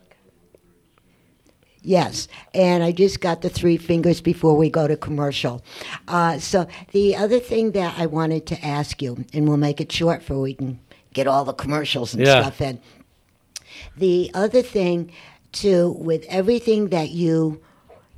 [1.83, 5.63] Yes, and I just got the three fingers before we go to commercial.
[6.09, 9.91] Uh, so the other thing that I wanted to ask you, and we'll make it
[9.91, 10.79] short for we can
[11.15, 12.43] get all the commercials and Yeah.
[12.43, 12.81] stuff in.
[13.97, 15.11] The other thing,
[15.53, 17.61] too, with everything that you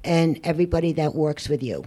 [0.05, 1.85] and everybody that works with you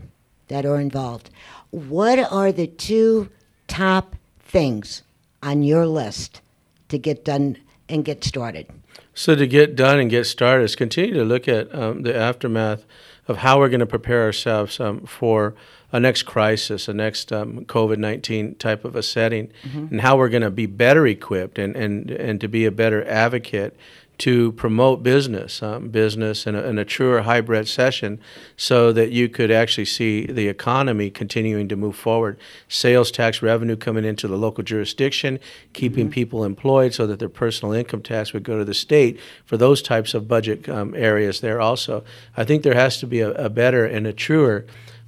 [0.47, 1.29] that are involved,
[1.71, 3.29] what are the two
[3.67, 5.01] top things
[5.43, 6.41] on your list
[6.89, 7.57] to get done
[7.89, 8.67] and get started?
[9.13, 12.85] So to get done and get started is continue to look at um, the aftermath
[13.27, 15.55] of how we're going to prepare ourselves um, for
[15.91, 19.91] a next crisis, a next um, COVID nineteen type of a setting, Mhm.
[19.91, 23.07] and how we're going to be better equipped and, and and to be a better
[23.07, 23.75] advocate
[24.17, 28.19] to promote business, um, business in a, in a truer hybrid session,
[28.55, 32.37] so that you could actually see the economy continuing to move forward.
[32.67, 35.39] Sales tax revenue coming into the local jurisdiction,
[35.73, 39.57] keeping people employed, so that their personal income tax would go to the state for
[39.57, 41.59] those types of budget um, areas there.
[41.59, 42.03] Also,
[42.37, 44.65] I think there has to be a, a better and a truer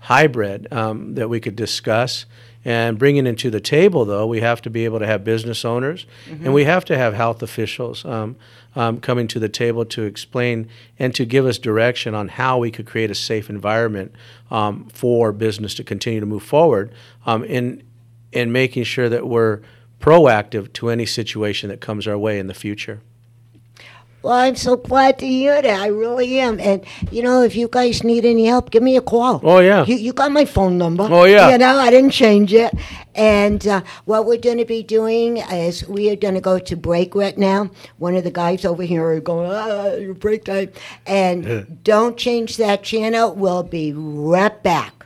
[0.07, 2.25] hybrid um, that we could discuss.
[2.63, 5.65] And bringing it to the table, though, we have to be able to have business
[5.65, 6.45] owners Mhm.
[6.45, 8.37] and we have to have health officials um,
[8.75, 10.67] um, coming to the table to explain
[10.97, 14.13] and to give us direction on how we could create a safe environment
[14.49, 16.89] um, for business to continue to move forward
[17.25, 17.83] um, in,
[18.31, 19.59] in making sure that we're
[19.99, 23.01] proactive to any situation that comes our way in the future.
[24.27, 25.79] Well, I'm so glad to hear that.
[25.79, 26.59] I really am.
[26.59, 29.39] And you know, if you guys need any help, give me a call.
[29.41, 29.85] Oh, yeah.
[29.85, 31.07] You, you got my phone number.
[31.09, 31.49] Oh, yeah.
[31.49, 32.73] You know, I didn't change it.
[33.15, 36.75] And uh, what we're going to be doing is we are going to go to
[36.75, 37.71] break right now.
[37.99, 40.73] One of the guys over here are going, ah, your break time.
[41.05, 43.33] And don't change that channel.
[43.33, 44.96] We'll be right back.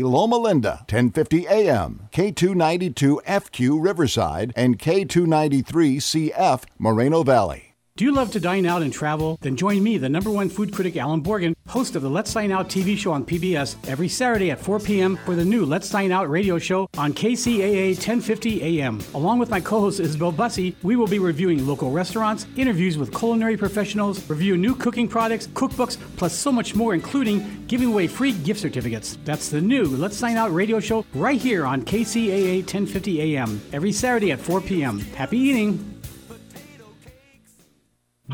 [0.00, 7.71] Loma Linda, 1050 AM, K292FQ Riverside, and K293CF Moreno Valley.
[7.94, 9.36] Do you love to dine out and travel?
[9.42, 12.50] Then join me, the number one food critic Alan Borgen, host of the Let's Dine
[12.50, 15.18] Out TV show on PBS, every Saturday at 4 p.m.
[15.26, 18.98] for the new Let's Dine Out radio show on KCAA 1050 AM.
[19.12, 23.58] Along with my co-host Isabel Bussy, we will be reviewing local restaurants, interviews with culinary
[23.58, 28.60] professionals, review new cooking products, cookbooks, plus so much more, including giving away free gift
[28.60, 29.18] certificates.
[29.26, 33.92] That's the new Let's Dine Out radio show right here on KCAA 1050 AM, every
[33.92, 34.98] Saturday at 4 p.m.
[34.98, 36.01] Happy eating!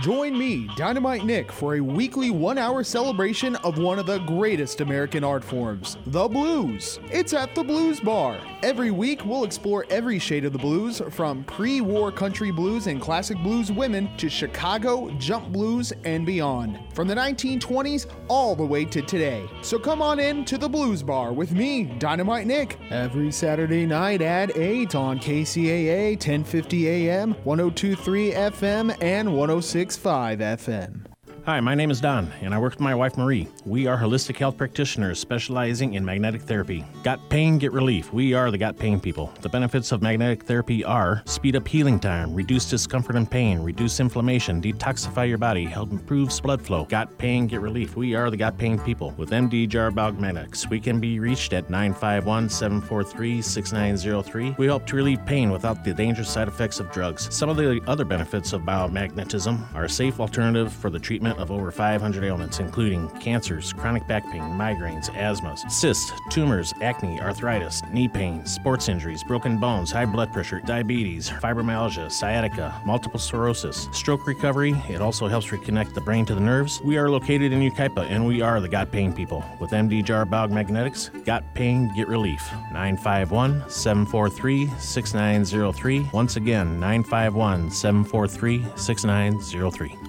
[0.02, 4.80] Join me, Dynamite Nick, for a weekly one hour celebration of one of the greatest
[4.80, 7.00] American art forms, the blues.
[7.11, 8.38] It's at the Blues Bar.
[8.62, 13.00] Every week, we'll explore every shade of the blues, from pre war country blues and
[13.00, 16.78] classic blues women to Chicago, jump blues, and beyond.
[16.94, 19.48] From the 1920s all the way to today.
[19.62, 24.22] So come on in to the Blues Bar with me, Dynamite Nick, every Saturday night
[24.22, 29.88] at 8 on KCAA 1050 AM, 1023 FM, and 106.
[29.88, 31.08] 106.5 FM.
[31.48, 33.48] Hi, my name is Don, and I work with my wife Marie.
[33.64, 36.84] We are holistic health practitioners specializing in magnetic therapy.
[37.02, 38.12] Got pain, get relief.
[38.12, 39.32] We are the Got Pain people.
[39.40, 43.98] The benefits of magnetic therapy are speed up healing time, reduce discomfort and pain, reduce
[43.98, 46.84] inflammation, detoxify your body, help improve blood flow.
[46.84, 47.96] Got pain, get relief.
[47.96, 49.14] We are the Got Pain people.
[49.16, 54.56] With MD Jar Magnetics, we can be reached at 951 743 6903.
[54.58, 57.34] We help to relieve pain without the dangerous side effects of drugs.
[57.34, 61.51] Some of the other benefits of biomagnetism are a safe alternative for the treatment of
[61.51, 68.09] over 500 ailments, including cancers, chronic back pain, migraines, asthmas, cysts, tumors, acne, arthritis, knee
[68.09, 74.74] pain, sports injuries, broken bones, high blood pressure, diabetes, fibromyalgia, sciatica, multiple sclerosis, stroke recovery.
[74.88, 76.81] It also helps reconnect the brain to the nerves.
[76.83, 79.44] We are located in Yucaipa, and we are the Got Pain people.
[79.61, 82.42] With MD Jar Bog Magnetics, Got Pain, Get Relief.
[82.72, 86.11] 951 743 6903.
[86.12, 90.08] Once again, 951 743 6903.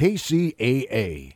[0.00, 1.34] KCAA.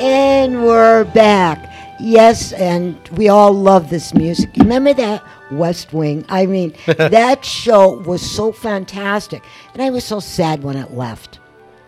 [0.00, 1.71] And we're back.
[2.02, 4.50] Yes, and we all love this music.
[4.56, 6.24] Remember that West Wing?
[6.28, 9.42] I mean, that show was so fantastic.
[9.72, 11.38] And I was so sad when it left.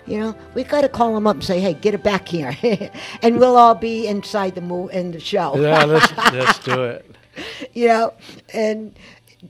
[0.07, 2.57] You know, we got to call them up and say, "Hey, get it back here,"
[3.23, 5.57] and we'll all be inside the mo- in the show.
[5.57, 7.17] Yeah, let's let's do it.
[7.73, 8.15] You know,
[8.53, 8.95] and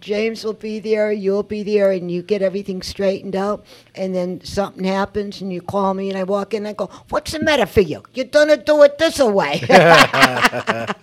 [0.00, 3.64] James will be there, you'll be there, and you get everything straightened out.
[3.94, 6.90] And then something happens, and you call me, and I walk in, and I go,
[7.08, 8.02] "What's the matter for you?
[8.12, 10.96] You're gonna do it this way." that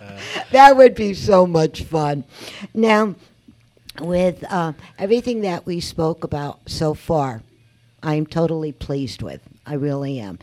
[0.76, 2.24] would be so much fun.
[2.74, 3.14] Now,
[4.00, 7.42] with uh, everything that we spoke about so far,
[8.02, 9.40] I'm totally pleased with.
[9.66, 10.38] I really am,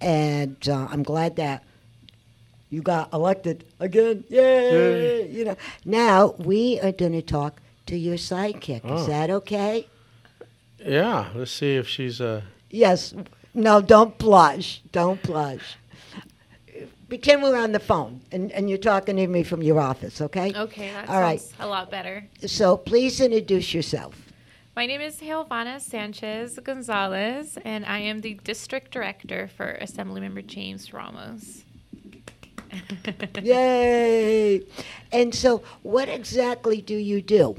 [0.00, 1.62] and uh, I'm glad that
[2.70, 4.24] you got elected again.
[4.28, 4.40] Yay!
[4.40, 5.30] Yay.
[5.30, 5.56] You know.
[5.84, 8.82] Now we are going to talk to your sidekick.
[8.84, 8.96] Oh.
[8.96, 9.88] Is that okay?
[10.78, 13.14] Yeah, let's see if she's uh Yes.
[13.54, 14.82] No, don't blush.
[14.92, 15.76] Don't blush.
[17.08, 20.52] Pretend we're on the phone and, and you're talking to me from your office, okay?
[20.54, 21.40] Okay, that All right.
[21.40, 22.26] sounds a lot better.
[22.44, 24.26] So please introduce yourself.
[24.74, 30.92] My name is Giovanna Sanchez Gonzalez, and I am the district director for Assemblymember James
[30.92, 31.64] Ramos.
[33.42, 34.60] Yay!
[35.12, 37.56] And so, what exactly do you do?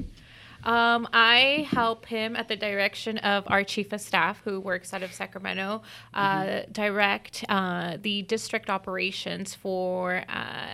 [0.64, 5.02] Um, I help him at the direction of our chief of staff, who works out
[5.02, 5.82] of Sacramento,
[6.14, 10.66] uh, direct uh, the district operations for uh,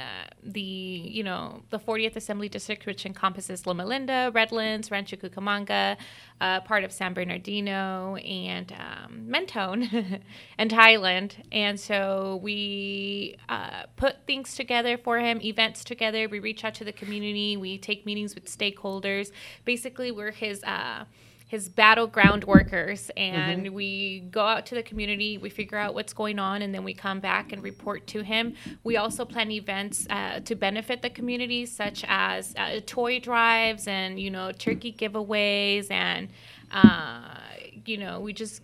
[0.43, 5.97] the you know the 40th Assembly District, which encompasses Loma Linda, Redlands, Rancho Cucamonga,
[6.41, 10.23] uh, part of San Bernardino, and um, Mentone,
[10.59, 11.37] and Highland.
[11.53, 16.29] And so we uh, put things together for him, events together.
[16.29, 17.57] We reach out to the community.
[17.57, 19.31] We take meetings with stakeholders.
[19.75, 20.63] Basically, we're his.
[20.63, 21.05] Uh,
[21.47, 26.39] his battleground workers and we go out to the community we figure out what's going
[26.39, 30.41] on and then we come back and report to him we also plan events uh,
[30.41, 36.29] to benefit the community such as uh, toy drives and you know turkey giveaways and
[36.73, 37.37] uh,
[37.85, 38.63] you know we just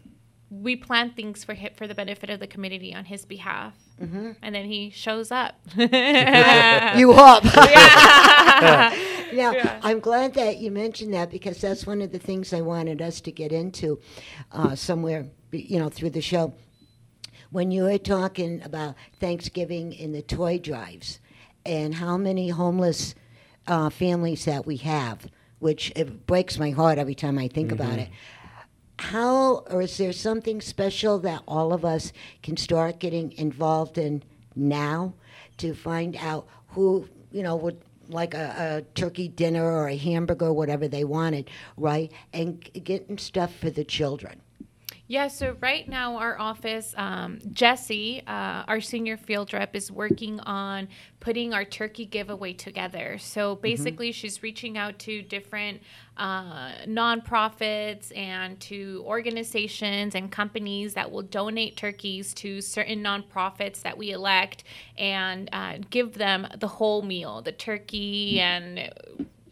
[0.50, 4.34] we plan things for him for the benefit of the community on his behalf Mhm.
[4.42, 7.44] and then he shows up you up.
[7.44, 8.96] yeah.
[9.40, 9.80] now, Yeah.
[9.82, 13.20] I'm glad that you mentioned that because that's one of the things I wanted us
[13.22, 13.98] to get into
[14.52, 16.52] uh, somewhere, you know, through the show.
[17.50, 21.18] When you were talking about Thanksgiving and the toy drives
[21.66, 23.14] and how many homeless
[23.66, 25.26] uh, families that we have,
[25.58, 28.02] which it breaks my heart every time I think about Mhm.
[28.02, 28.08] it.
[28.98, 32.12] How, or is there something special that all of us
[32.42, 34.22] can start getting involved in
[34.54, 35.14] now
[35.56, 37.78] to find out who, you know, would
[38.12, 42.12] like a, a turkey dinner or a hamburger, whatever they wanted, right?
[42.32, 44.40] And getting stuff for the children.
[45.10, 50.38] Yeah, so right now our office, um, Jesse, uh, our senior field rep, is working
[50.38, 50.86] on
[51.18, 53.18] putting our turkey giveaway together.
[53.18, 55.82] So basically, she's reaching out to different
[56.16, 63.98] uh, nonprofits and to organizations and companies that will donate turkeys to certain nonprofits that
[63.98, 64.62] we elect
[64.96, 68.92] and uh, give them the whole meal, the turkey and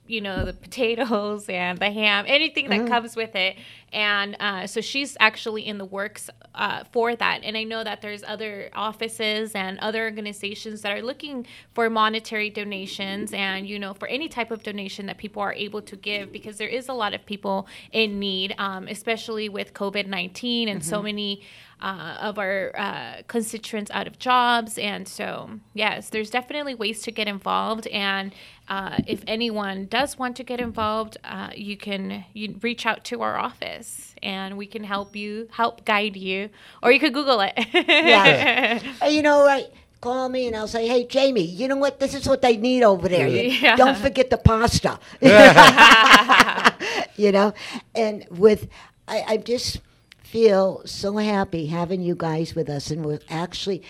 [0.08, 2.88] you know the potatoes and the ham anything that Mhm.
[2.88, 3.56] comes with it
[3.92, 8.00] and uh, so she's actually in the works uh, for that and i know that
[8.02, 13.94] there's other offices and other organizations that are looking for monetary donations and you know
[13.94, 16.92] for any type of donation that people are able to give because there is a
[16.92, 21.04] lot of people in need um, especially with covid-19 and so Mhm.
[21.04, 21.42] many
[21.80, 24.78] uh, of our uh, constituents out of jobs.
[24.78, 27.86] And so, yes, there's definitely ways to get involved.
[27.88, 28.34] And
[28.68, 33.22] uh, if anyone does want to get involved, uh, you can you reach out to
[33.22, 36.50] our office and we can help you, help guide you,
[36.82, 37.54] or you could Google it.
[37.72, 38.80] yeah.
[39.02, 39.66] Uh, you know, right?
[40.00, 41.98] Call me and I'll say, hey, Jamie, you know what?
[41.98, 43.26] This is what they need over there.
[43.26, 43.76] Yeah.
[43.76, 44.98] Don't forget the pasta.
[47.16, 47.52] you know?
[47.94, 48.68] And with,
[49.06, 49.80] I, I just
[50.22, 53.82] feel so happy having you guys with us and we're actually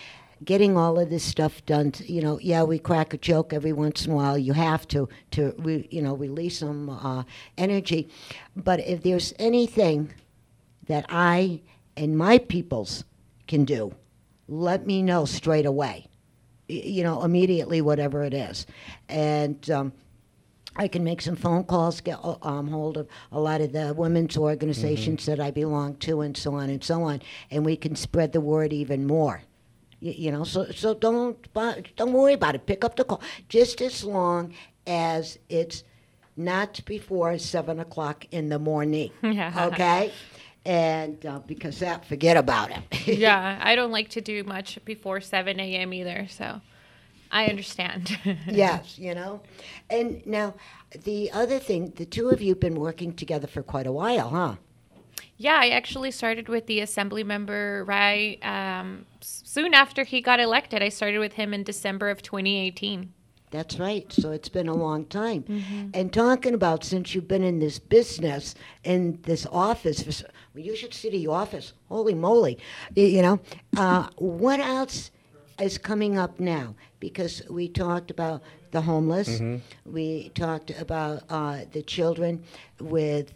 [0.43, 1.91] getting all of this stuff done.
[1.91, 4.37] To, you know, yeah, we crack a joke every once in a while.
[4.37, 7.23] You have to, to re, you know, release some uh,
[7.57, 8.09] energy.
[8.55, 10.13] But if there's anything
[10.87, 11.61] that I
[11.97, 13.03] and my peoples
[13.47, 13.93] can do,
[14.47, 16.07] let me know straight away.
[16.67, 18.67] You know, immediately, whatever it is.
[19.07, 19.91] And um,
[20.75, 23.93] I can make some phone calls, get uh, um, hold of a lot of the
[23.93, 27.21] women's organizations that I belong to, and so on and so on.
[27.49, 29.41] And we can spread the word even more.
[30.01, 31.37] Y- You know, so so don't
[31.95, 32.65] don't worry about it.
[32.65, 34.53] Pick up the call just as long
[34.87, 35.83] as it's
[36.37, 39.11] not before seven o'clock in the morning.
[39.23, 40.11] Okay,
[40.65, 43.07] and uh, because that, forget about it.
[43.19, 45.93] yeah, I don't like to do much before 7 a.m.
[45.93, 46.27] either.
[46.29, 46.61] So
[47.31, 48.17] I understand.
[48.47, 49.41] yes, you know.
[49.89, 50.55] And now,
[51.03, 54.29] the other thing, the two of you have been working together for quite a while,
[54.29, 54.55] huh?
[55.41, 60.83] Yeah, I actually started with the assembly member right um, soon after he got elected.
[60.83, 63.13] I started with him in December of 2018.
[63.49, 64.11] That's right.
[64.11, 65.43] So it's been a long time.
[65.43, 65.91] Mhm.
[65.93, 70.75] And talking about since you've been in this business, in this office, for, well, you
[70.75, 71.71] should see the office.
[71.87, 72.57] Holy moly.
[72.95, 73.39] Y- You know,
[73.77, 75.09] uh, what else
[75.59, 76.75] is coming up now?
[76.99, 79.61] Because we talked about the homeless, Mhm.
[79.85, 82.43] we talked about uh, the children
[82.79, 83.33] with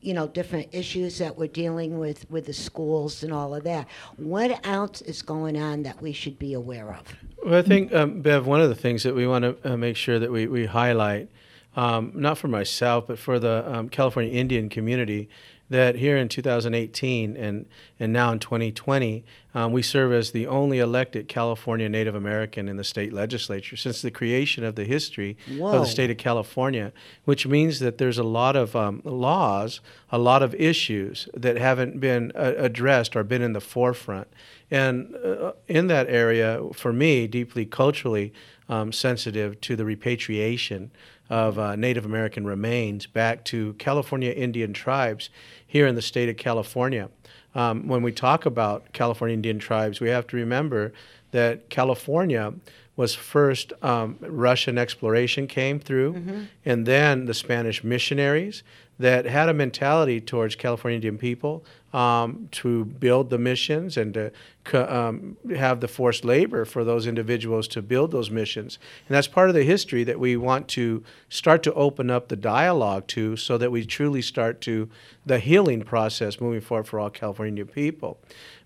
[0.00, 3.86] you know different issues that we're dealing with with the schools and all of that.
[4.16, 7.02] What else is going on that we should be aware of?
[7.44, 9.96] Well, I think, um, Bev, one of the things that we want to uh, make
[9.96, 11.28] sure that we, we highlight,
[11.76, 15.28] um, not for myself, but for the um, California Indian community,
[15.68, 17.66] that here in 2018 and,
[17.98, 22.76] and now in 2020, um, we serve as the only elected California Native American in
[22.76, 25.36] the state legislature since the creation of the history
[25.74, 26.92] of the state of California,
[27.24, 31.98] which means that there's a lot of um, laws, a lot of issues that haven't
[31.98, 34.28] been uh, addressed or been in the forefront.
[34.70, 38.32] And uh, in that area, for me, deeply culturally
[38.68, 40.90] um, sensitive to the repatriation
[41.28, 45.30] of uh, Native American remains back to California Indian tribes
[45.66, 47.08] here in the state of California.
[47.54, 50.92] Um, when we talk about California Indian tribes, we have to remember
[51.30, 52.54] that California
[52.96, 56.46] was first um, Russian exploration came through, Mhm.
[56.64, 58.62] and then the Spanish missionaries
[58.98, 64.30] that had a mentality towards California Indian people um, to build the missions and to
[64.64, 68.78] co- um, have the forced labor for those individuals to build those missions.
[69.08, 72.36] And that's part of the history that we want to start to open up the
[72.36, 74.88] dialogue to so that we truly start to
[75.26, 78.18] the healing process moving forward for all California Indian people.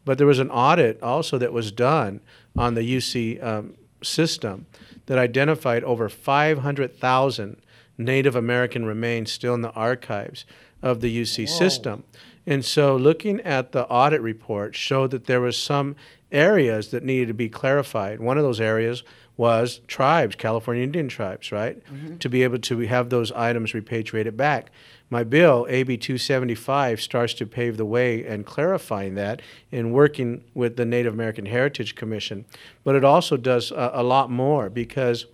[0.04, 2.20] But there was an audit also that was done
[2.56, 4.66] on the UC um, system
[5.06, 7.56] that identified over 500,000
[7.98, 10.44] Native American remains still in the archives
[10.82, 12.04] of the UC system.
[12.46, 15.96] And so looking at the audit report showed that there was some
[16.32, 18.20] areas that needed to be clarified.
[18.20, 19.02] One of those areas
[19.36, 21.82] was tribes, California Indian tribes, right?
[21.92, 22.18] Mhm.
[22.20, 24.70] To be able to have those items repatriated back.
[25.12, 29.42] My bill, AB 275, starts to pave the way and clarifying that
[29.72, 32.44] in working with the Native American Heritage Commission.
[32.84, 35.26] But it also does a, a lot more because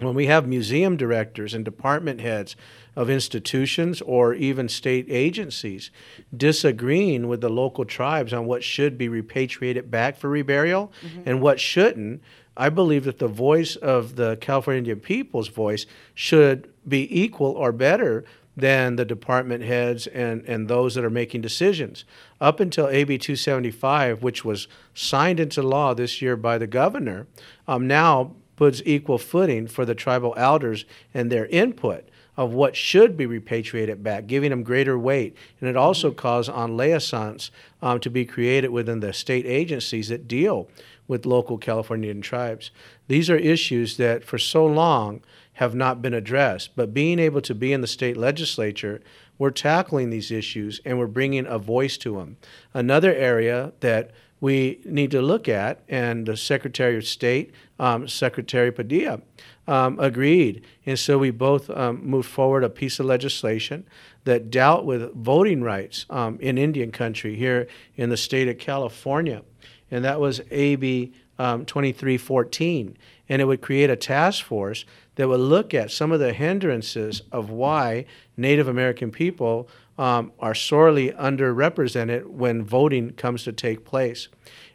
[0.00, 2.56] when we have museum directors and department heads
[2.96, 5.90] of institutions or even state agencies
[6.36, 11.22] disagreeing with the local tribes on what should be repatriated back for reburial mm-hmm.
[11.26, 12.22] and what shouldn't,
[12.56, 17.72] I believe that the voice of the California Indian people's voice should be equal or
[17.72, 18.24] better
[18.56, 22.04] than the department heads and, and those that are making decisions.
[22.40, 27.26] Up until AB 275, which was signed into law this year by the governor,
[27.66, 33.16] um, now puts equal footing for the tribal elders and their input of what should
[33.16, 35.36] be repatriated back, giving them greater weight.
[35.60, 37.50] And it also calls on liaisons
[37.80, 40.68] um, to be created within the state agencies that deal
[41.06, 42.70] with local California Indian tribes.
[43.08, 45.22] These are issues that for so long
[45.54, 49.00] have not been addressed, but being able to be in the state legislature,
[49.38, 52.36] we're tackling these issues and we're bringing a voice to them.
[52.72, 58.70] Another area that we need to look at, and the Secretary of State, um, Secretary
[58.70, 59.22] Padilla,
[59.66, 60.64] um, agreed.
[60.84, 63.86] And so we both um, moved forward a piece of legislation
[64.24, 69.42] that dealt with voting rights um, in Indian country here in the state of California.
[69.90, 72.98] And that was AB um, 2314.
[73.28, 74.84] And it would create a task force
[75.16, 78.04] that would look at some of the hindrances of why
[78.36, 84.28] Native American people um, are sorely underrepresented when voting comes to take place.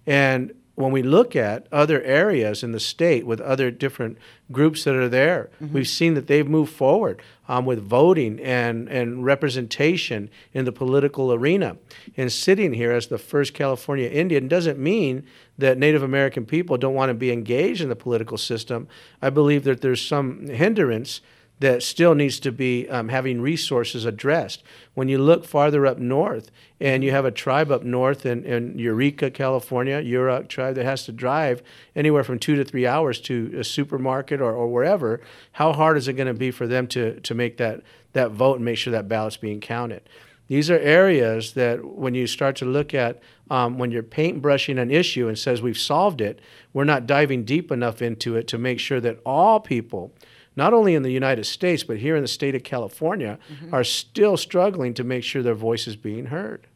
[0.06, 4.18] And when we look at other areas in the state with other different
[4.50, 5.74] groups that are there, Mhm.
[5.74, 11.34] we've seen that they've moved forward um, with voting and, and representation in the political
[11.34, 11.76] arena.
[12.16, 15.24] And sitting here as the first California Indian doesn't mean
[15.58, 18.88] that Native American people don't want to be engaged in the political system.
[19.22, 21.20] I believe that there's some hindrance
[21.60, 24.64] that still needs to be um, having resources addressed.
[24.94, 28.80] When you look farther up north, and you have a tribe up north in, in
[28.80, 31.62] Eureka, California, Yurok tribe that has to drive
[31.96, 35.20] anywhere from two to three hours to a supermarket or, or wherever,
[35.54, 37.82] how hard is it going to be for them to, to make that,
[38.14, 40.02] that vote and make sure that ballot's being counted?
[40.48, 44.90] These are areas that when you start to look at um, when you're paintbrushing an
[44.90, 46.40] issue and says we've solved it,
[46.74, 50.12] we're not diving deep enough into it to make sure that all people,
[50.60, 53.72] not only in the United States, but here in the state of California, Mhm.
[53.72, 56.68] are still struggling to make sure their voice is being heard.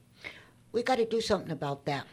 [0.71, 2.05] We got to do something about that.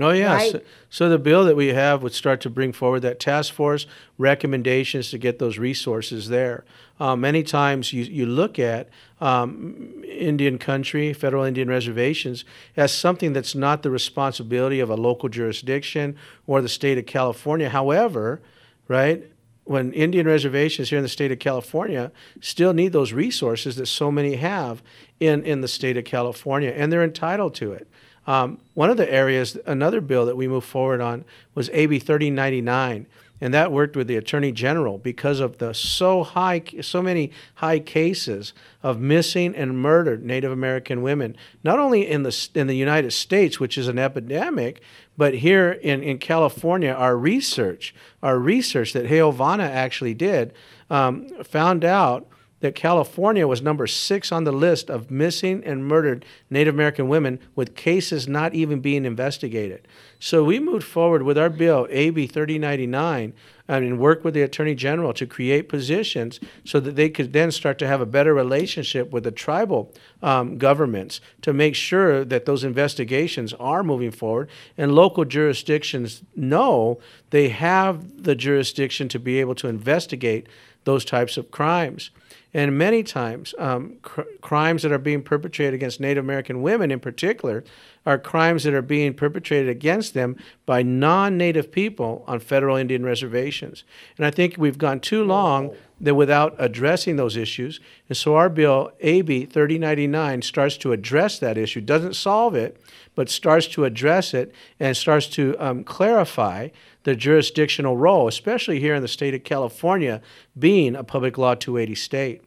[0.00, 0.32] Oh, yeah.
[0.34, 0.52] Right?
[0.52, 3.86] So, so the bill that we have would start to bring forward that task force
[4.18, 6.64] recommendations to get those resources there.
[7.00, 8.88] Uh, many times you, you look at
[9.20, 12.44] um, Indian country, federal Indian reservations,
[12.76, 16.14] as something that's not the responsibility of a local jurisdiction
[16.46, 17.68] or the state of California.
[17.68, 18.40] However,
[18.88, 19.24] right,
[19.70, 22.10] when Indian reservations here in the state of California
[22.40, 24.82] still need those resources that so many have
[25.20, 27.86] in, in the state of California, and they're entitled to it.
[28.26, 33.06] Um, one of the areas, another bill that we moved forward on was AB 3099,
[33.40, 37.78] and that worked with the Attorney General because of the so high, so many high
[37.78, 38.52] cases
[38.82, 43.60] of missing and murdered Native American women, not only in the in the United States,
[43.60, 44.82] which is an epidemic,
[45.20, 50.54] but here in, in California, our research, our research that Giovanna actually did,
[50.88, 52.26] um, found out
[52.60, 57.38] that California was number six on the list of missing and murdered Native American women
[57.54, 59.86] with cases not even being investigated.
[60.18, 63.34] So we moved forward with our bill, AB 3099,
[63.78, 67.78] and work with the Attorney General to create positions so that they could then start
[67.78, 69.92] to have a better relationship with the tribal
[70.22, 76.98] um, governments to make sure that those investigations are moving forward and local jurisdictions know
[77.30, 80.46] they have the jurisdiction to be able to investigate
[80.84, 82.10] those types of crimes.
[82.52, 86.98] And many times, um, cr- crimes that are being perpetrated against Native American women in
[86.98, 87.62] particular
[88.04, 90.36] are crimes that are being perpetrated against them
[90.66, 93.84] by non Native people on federal Indian reservations.
[94.16, 97.78] And I think we've gone too long that without addressing those issues.
[98.08, 102.80] And so our bill, AB 3099, starts to address that issue, doesn't solve it,
[103.14, 106.68] but starts to address it and starts to um, clarify
[107.04, 110.20] the jurisdictional role, especially here in the state of California,
[110.58, 112.42] being a public law 280 state.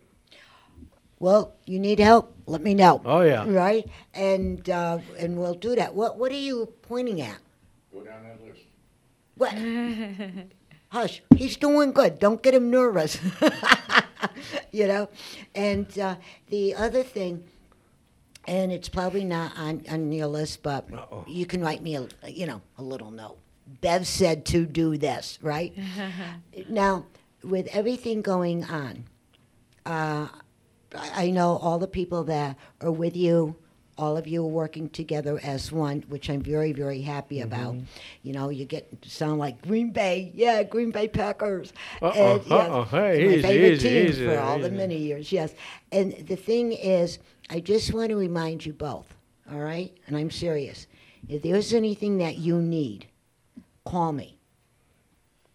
[1.20, 2.36] Well, you need help.
[2.46, 3.02] Let me know.
[3.06, 3.46] Oh, yeah.
[3.48, 5.96] Right, and uh, and we'll do that.
[5.96, 7.38] What What are you pointing at?
[7.94, 8.62] Go down that list.
[9.36, 9.54] What?
[10.90, 11.24] Hush.
[11.36, 12.20] He's doing good.
[12.20, 13.18] Don't get him nervous.
[14.72, 15.10] you know,
[15.56, 16.18] and uh,
[16.50, 17.46] the other thing
[18.46, 20.88] and it's probably not on, on your list, but
[21.28, 23.38] you can write me a you know a little note.
[23.82, 25.74] Bev said to do this, right?
[26.70, 27.06] now,
[27.44, 29.06] with everything going on,
[29.86, 30.28] uh,
[30.96, 33.56] I know all the people that are with you.
[33.96, 37.76] All of you are working together as one, which I'm very, very happy about.
[38.24, 41.74] You know, you get to sound like Green Bay, yeah, Green Bay Packers.
[42.02, 42.98] Uh-oh, And, yes, uh-oh, hey,
[43.28, 45.54] my easy, favorite easy, team easy for all the many years, yes.
[45.92, 47.20] And the thing is,
[47.52, 49.14] I just want to remind you both,
[49.52, 49.96] all right?
[50.08, 50.88] And I'm serious.
[51.30, 53.06] If there's anything that you need,
[53.86, 54.38] call me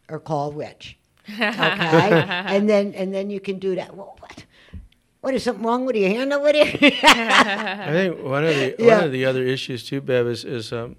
[0.09, 0.97] or call Rich.
[1.29, 1.43] Okay?
[1.45, 3.95] and then and then you can do that.
[3.95, 4.45] Well, what?
[5.21, 6.65] What is something wrong with your hand over there?
[6.65, 8.97] I think one of the Yeah.
[8.97, 10.97] one of the other issues too, Bev, is is um,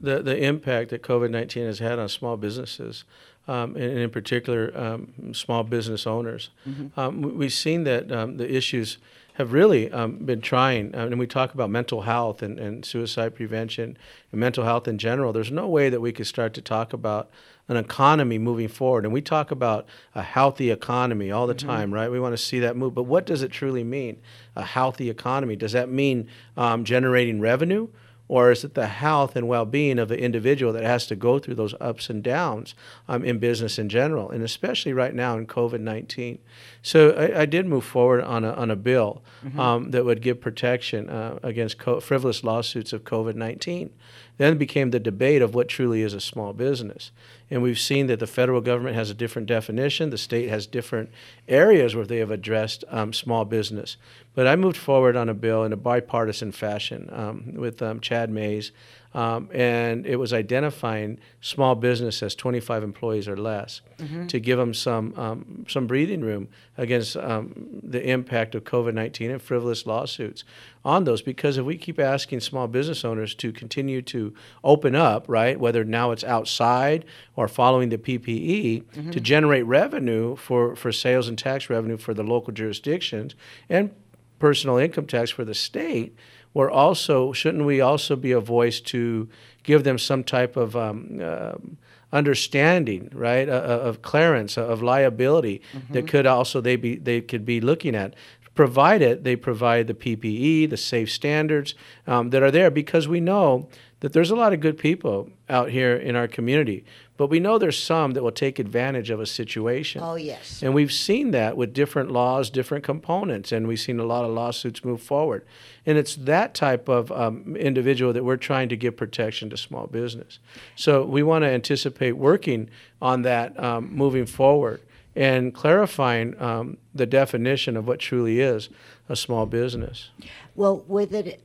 [0.00, 3.04] the the impact that COVID nineteen has had on small businesses,
[3.48, 6.50] um, and, and in particular um, small business owners.
[6.68, 6.96] Mhm.
[6.96, 8.98] Um, we- we've seen that um, the issues
[9.34, 13.34] have really um, been trying, uh, and we talk about mental health and, and suicide
[13.34, 13.96] prevention
[14.30, 15.32] and mental health in general.
[15.32, 17.30] There's no way that we could start to talk about
[17.68, 19.04] an economy moving forward.
[19.04, 21.66] And we talk about a healthy economy all the Mhm.
[21.66, 22.10] time, right?
[22.10, 22.94] We want to see that move.
[22.94, 24.18] But what does it truly mean,
[24.54, 25.56] a healthy economy?
[25.56, 26.26] Does that mean
[26.56, 27.88] um, generating revenue?
[28.34, 31.38] Or is it the health and well being of the individual that has to go
[31.38, 32.74] through those ups and downs
[33.06, 36.38] um, in business in general, and especially right now in COVID 19?
[36.80, 39.58] So I, I did move forward on a, on a bill Mhm.
[39.58, 43.90] um, that would give protection uh, against co- frivolous lawsuits of COVID 19.
[44.38, 47.10] Then became the debate of what truly is a small business.
[47.50, 51.10] And we've seen that the federal government has a different definition, the state has different
[51.48, 53.96] areas where they have addressed um, small business.
[54.34, 58.30] But I moved forward on a bill in a bipartisan fashion um, with um, Chad
[58.30, 58.72] Mayes,
[59.14, 64.26] um, and it was identifying small business as 25 employees or less Mhm.
[64.28, 66.48] to give them some um, some breathing room
[66.78, 67.52] against um,
[67.82, 70.44] the impact of COVID 19 and frivolous lawsuits
[70.84, 71.20] on those.
[71.22, 74.32] Because if we keep asking small business owners to continue to
[74.64, 77.04] open up, right, whether now it's outside
[77.36, 78.82] or following the PPE
[79.12, 79.22] to Mhm.
[79.22, 83.34] generate revenue for, for sales and tax revenue for the local jurisdictions
[83.68, 83.90] and
[84.38, 86.16] personal income tax for the state,
[86.54, 89.28] we're also shouldn't we also be a voice to
[89.62, 91.76] give them some type of um, um
[92.14, 96.08] understanding, right, uh, uh, of clearance, of liability that Mhm.
[96.08, 98.14] could also they be they could be looking at,
[98.54, 101.74] provided they provide the PPE, the safe standards
[102.06, 103.66] um, that are there, because we know
[104.00, 106.84] that there's a lot of good people out here in our community,
[107.16, 110.02] but we know there's some that will take advantage of a situation.
[110.02, 110.62] Oh, yes.
[110.62, 114.30] And we've seen that with different laws, different components, and we've seen a lot of
[114.30, 115.44] lawsuits move forward.
[115.84, 119.86] And it's that type of um, individual that we're trying to give protection to small
[119.86, 120.38] business.
[120.74, 124.80] So we want to anticipate working on that um, moving forward
[125.14, 128.70] and clarifying um, the definition of what truly is
[129.08, 130.10] a small business.
[130.54, 131.42] Well, with it,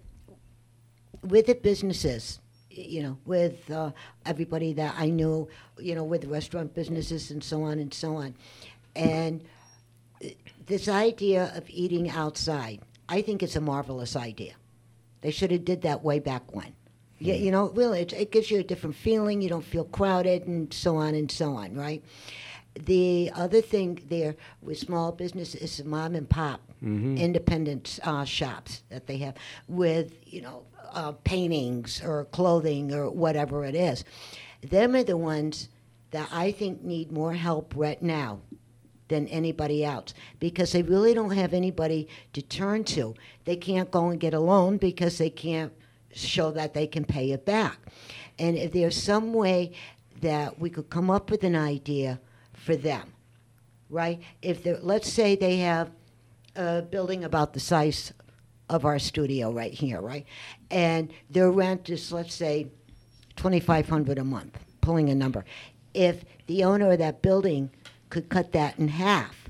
[1.22, 2.40] with the businesses,
[2.78, 3.92] you know, with uh,
[4.26, 5.48] everybody that I knew,
[5.80, 8.36] you know, with restaurant businesses and so on and so on,
[8.96, 9.44] and
[10.24, 10.30] uh,
[10.66, 14.54] this idea of eating outside, I think it's a marvelous idea.
[15.22, 16.74] They should have did that way back when.
[17.20, 19.42] Yeah, you know, really, it, it gives you a different feeling.
[19.42, 22.04] You don't feel crowded, and so on and so on, right?
[22.86, 27.18] The other thing there with small business is mom and pop Mhm.
[27.18, 29.34] independent uh, shops that they have
[29.68, 30.64] with you know
[30.94, 34.04] uh, paintings or clothing or whatever it is.
[34.62, 35.70] Them are the ones
[36.12, 38.40] that I think need more help right now
[39.08, 43.16] than anybody else because they really don't have anybody to turn to.
[43.46, 45.74] They can't go and get a loan because they can't
[46.14, 47.78] show that they can pay it back.
[48.38, 49.72] And if there's some way
[50.22, 52.20] that we could come up with an idea
[52.68, 53.14] for them,
[53.90, 54.20] right?
[54.42, 55.90] If they're, let's say they have
[56.56, 58.14] a building about the size
[58.70, 60.26] of our studio right here, right?
[60.70, 62.68] And their rent is, let's say,
[63.38, 65.46] twenty-five hundred a month, pulling a number.
[65.94, 67.70] If the owner of that building
[68.10, 69.50] could cut that in half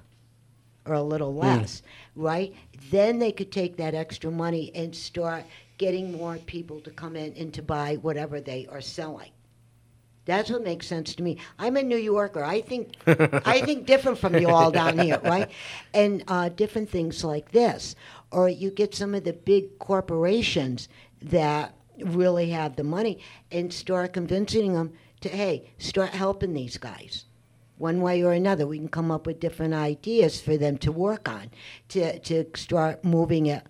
[0.86, 1.42] or a little mm.
[1.42, 1.82] less,
[2.16, 2.54] right?
[2.92, 5.44] Then they could take that extra money and start
[5.80, 9.32] getting more people to come in and to buy whatever they are selling.
[10.28, 11.38] That's what makes sense to me.
[11.58, 12.44] I'm a New Yorker.
[12.44, 15.50] I think I think different from you all down here, right?
[15.94, 17.96] And uh, different things like this,
[18.30, 20.90] or you get some of the big corporations
[21.22, 23.20] that really have the money
[23.52, 27.24] and start convincing them to hey, start helping these guys.
[27.78, 31.30] One way or another, we can come up with different ideas for them to work
[31.30, 31.52] on,
[31.90, 33.64] to to start moving it,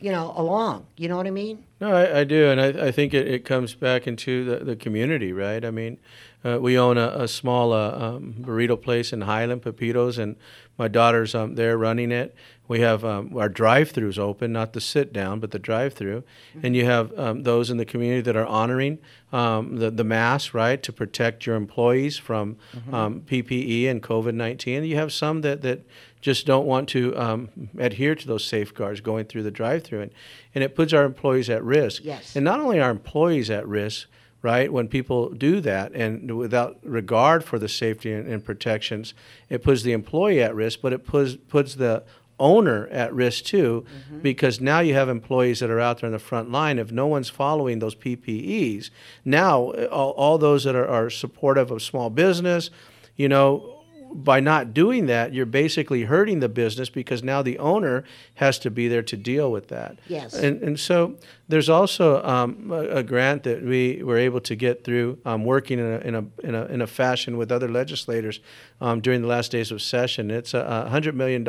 [0.00, 0.86] you know, along.
[0.96, 1.65] You know what I mean?
[1.80, 4.76] No, I, I do, and I, I think it, it comes back into the, the
[4.76, 5.62] community, right?
[5.62, 5.98] I mean,
[6.42, 10.36] uh, we own a, a small uh, um, burrito place in Highland, Pepitos, and
[10.78, 12.34] my daughter's um, there running it.
[12.66, 16.24] We have um, our drive-throughs open, not the sit-down, but the drive-through,
[16.62, 18.98] and you have um, those in the community that are honoring
[19.32, 22.92] um, the the mask, right, to protect your employees from Mhm.
[22.94, 24.82] um, PPE and COVID nineteen.
[24.84, 25.80] You have some that that
[26.26, 27.48] just don't want to um,
[27.78, 30.10] adhere to those safeguards going through the drive-through, and
[30.56, 32.02] and it puts our employees at risk.
[32.02, 32.34] Yes.
[32.34, 34.08] And not only are employees at risk,
[34.42, 39.14] right, when people do that and without regard for the safety and, and protections,
[39.48, 42.02] it puts the employee at risk, but it puts puts the
[42.40, 43.86] owner at risk too
[44.20, 47.06] because now you have employees that are out there in the front line if no
[47.06, 48.90] one's following those ppes
[49.24, 52.68] now all, all those that are, are supportive of small business
[53.16, 53.75] you know
[54.24, 58.04] by not doing that, you're basically hurting the business because now the owner
[58.34, 59.98] has to be there to deal with that.
[60.08, 60.34] Yes.
[60.34, 61.16] And, and so
[61.48, 65.78] there's also um, a, a grant that we were able to get through um, working
[65.78, 68.40] in a, in, a, in, a, in a fashion with other legislators
[68.80, 70.30] um, during the last days of session.
[70.30, 71.46] It's a, a $100 million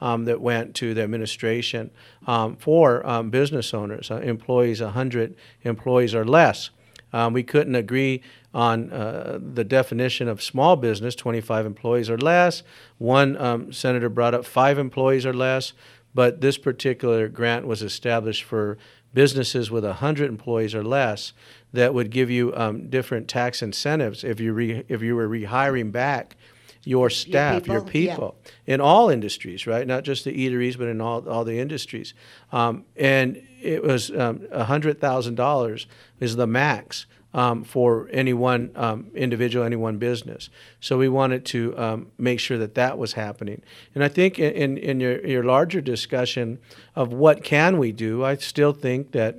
[0.00, 1.90] um, that went to the administration
[2.26, 6.70] um, for um, business owners, uh, employees, 100 employees or less.
[7.12, 8.22] Um, we couldn't agree
[8.54, 12.62] on uh, the definition of small business, 25 employees or less.
[12.96, 15.72] One um, senator brought up five employees or less,
[16.14, 18.78] but this particular grant was established for
[19.14, 21.32] businesses with 100 employees or less
[21.72, 25.92] that would give you um, different tax incentives if you re- if you were rehiring
[25.92, 26.36] back
[26.84, 28.14] your staff, your people, yeah.
[28.14, 28.36] people
[28.66, 29.86] in all industries, right?
[29.86, 32.14] Not just the eateries, but in all, all the industries.
[32.50, 35.86] Um, and it was um, $100,000
[36.20, 40.48] is the max um, for any one um, individual, any one business.
[40.80, 43.62] So we wanted to um, make sure that that was happening.
[43.94, 46.58] And I think in, in, your, your larger discussion
[46.96, 49.36] of what can we do, I still think that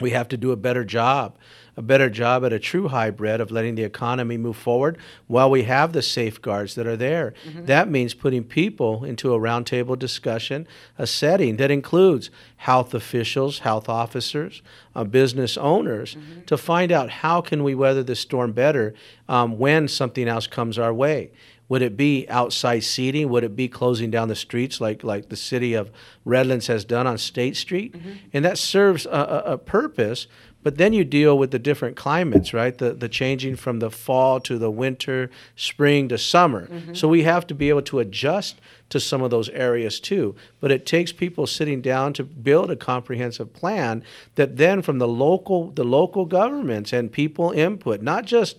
[0.00, 1.36] we have to do a better job
[1.78, 4.98] a better job at a true hybrid of letting the economy move forward
[5.28, 7.32] while we have the safeguards that are there.
[7.54, 10.66] That means putting people into a roundtable discussion,
[10.98, 14.60] a setting that includes health officials, health officers,
[14.96, 16.16] uh, business owners,
[16.46, 18.92] to find out how can we weather the storm better
[19.28, 21.30] um, when something else comes our way.
[21.68, 23.28] Would it be outside seating?
[23.28, 25.90] Would it be closing down the streets like, like the city of
[26.24, 27.94] Redlands has done on State Street?
[28.32, 30.28] And that serves a, a, a purpose.
[30.62, 32.76] But then you deal with the different climates, right?
[32.76, 36.66] The, the changing from the fall to the winter, spring to summer.
[36.66, 36.94] Mm-hmm.
[36.94, 40.34] So we have to be able to adjust to some of those areas too.
[40.60, 44.02] But it takes people sitting down to build a comprehensive plan
[44.34, 48.56] that then from the local the local governments and people input, not just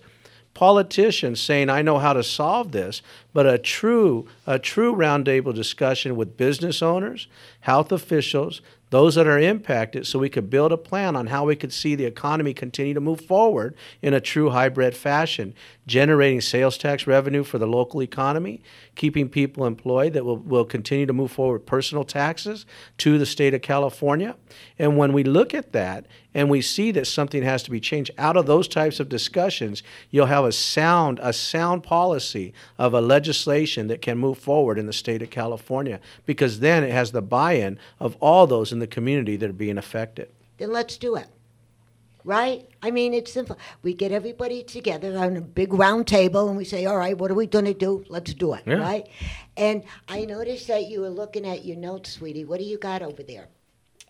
[0.54, 6.16] politicians saying I know how to solve this, but a true a true roundtable discussion
[6.16, 7.28] with business owners,
[7.60, 11.56] health officials, those that are impacted so we could build a plan on how we
[11.56, 15.54] could see the economy continue to move forward in a true hybrid fashion,
[15.90, 18.62] generating sales tax revenue for the local economy,
[18.94, 22.64] keeping people employed that will, will continue to move forward personal taxes
[22.96, 24.36] to the state of California.
[24.78, 28.12] And when we look at that and we see that something has to be changed
[28.18, 33.00] out of those types of discussions, you'll have a sound, a sound policy of a
[33.00, 37.20] legislation that can move forward in the state of California because then it has the
[37.20, 40.30] buy-in of all those in the community that are being affected.
[40.58, 41.26] Then let's do it.
[42.24, 42.68] Right?
[42.82, 43.58] I mean, it's simple.
[43.82, 47.30] We get everybody together on a big round table and we say, all right, what
[47.30, 48.04] are we going to do?
[48.08, 48.62] Let's do it.
[48.66, 48.74] Yeah.
[48.74, 49.08] Right?
[49.56, 52.44] And I noticed that you were looking at your notes, sweetie.
[52.44, 53.48] What do you got over there?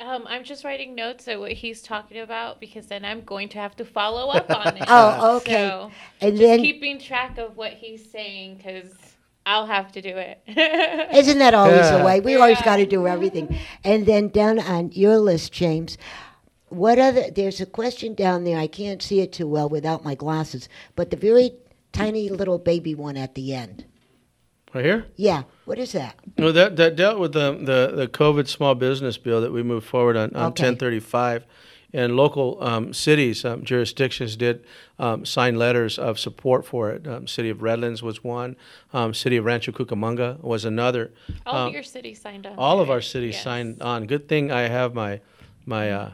[0.01, 3.59] Um, I'm just writing notes of what he's talking about because then I'm going to
[3.59, 4.85] have to follow up on it.
[4.89, 5.69] Oh, okay.
[5.69, 5.91] So
[6.21, 8.93] And just then- keeping track of what he's saying because
[9.47, 10.41] I'll have to do it.
[11.15, 12.21] Isn't that always the way?
[12.21, 13.59] We always got to do everything.
[13.85, 15.99] And then down on your list, James,
[16.71, 17.31] what other?
[17.31, 18.59] There's a question down there.
[18.59, 21.53] I can't see it too well without my glasses, but the very
[21.93, 23.85] tiny little baby one at the end.
[24.73, 25.07] Right here?
[25.17, 25.43] Yeah.
[25.65, 26.15] What is that?
[26.39, 29.87] Well, that, that dealt with the, the, the COVID small business bill that we moved
[29.87, 30.63] forward on, on Okay.
[30.65, 31.45] 1035.
[31.93, 34.65] And local um, cities, um, jurisdictions did
[35.01, 37.09] um, sign letters of support for it.
[37.09, 38.55] Um, City of Redlands was one.
[38.93, 41.13] Um, City of Rancho Cucamonga was another.
[41.45, 42.55] All Um, of your cities signed on.
[42.57, 44.07] all of our cities signed on.
[44.07, 45.21] Good thing I have my
[45.67, 46.11] my uh,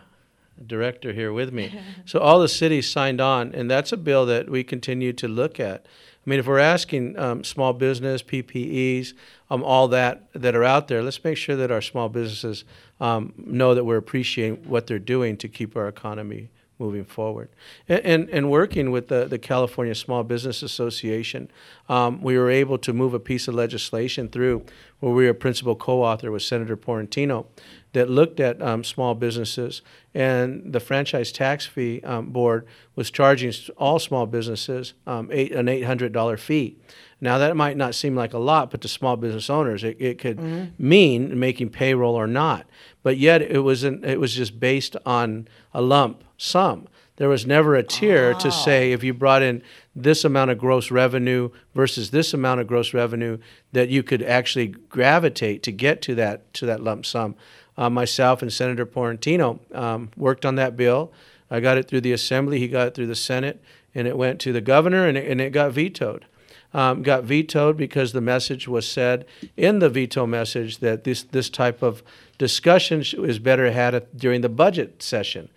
[0.64, 1.78] director here with me.
[2.04, 5.58] so all the cities signed on, and that's a bill that we continue to look
[5.60, 5.86] at.
[6.26, 9.12] I mean, if we're asking um, small business PPEs,
[9.48, 12.64] um, all that that are out there, let's make sure that our small businesses
[13.00, 17.48] um, know that we're appreciating what they're doing to keep our economy moving forward.
[17.88, 21.50] And, and, and working with the, the California Small Business Association,
[21.88, 24.64] um, we were able to move a piece of legislation through
[25.00, 27.46] where we were principal co-author with Senator Portantino
[27.92, 29.82] that looked at um, small businesses,
[30.14, 35.68] and the franchise tax fee um, board was charging all small businesses um, eight, an
[35.68, 36.76] eight hundred dollar fee.
[37.20, 40.18] Now that might not seem like a lot, but to small business owners, it, it
[40.18, 40.72] could Mhm.
[40.78, 42.66] mean making payroll or not.
[43.02, 44.04] But yet it wasn't.
[44.04, 46.88] It was just based on a lump sum.
[47.16, 49.62] There was never a tier to say if you brought in
[49.94, 53.38] this amount of gross revenue versus this amount of gross revenue
[53.72, 57.34] that you could actually gravitate to get to that to that lump sum.
[57.78, 61.12] Uh, myself and Senator Portantino um, worked on that bill.
[61.50, 62.58] I got it through the Assembly.
[62.58, 63.62] He got it through the Senate,
[63.94, 66.26] and it went to the governor, and it, and it got vetoed.
[66.74, 69.24] Um, got vetoed because the message was said
[69.56, 72.02] in the veto message that this this type of
[72.36, 75.48] discussion is better had during the budget session.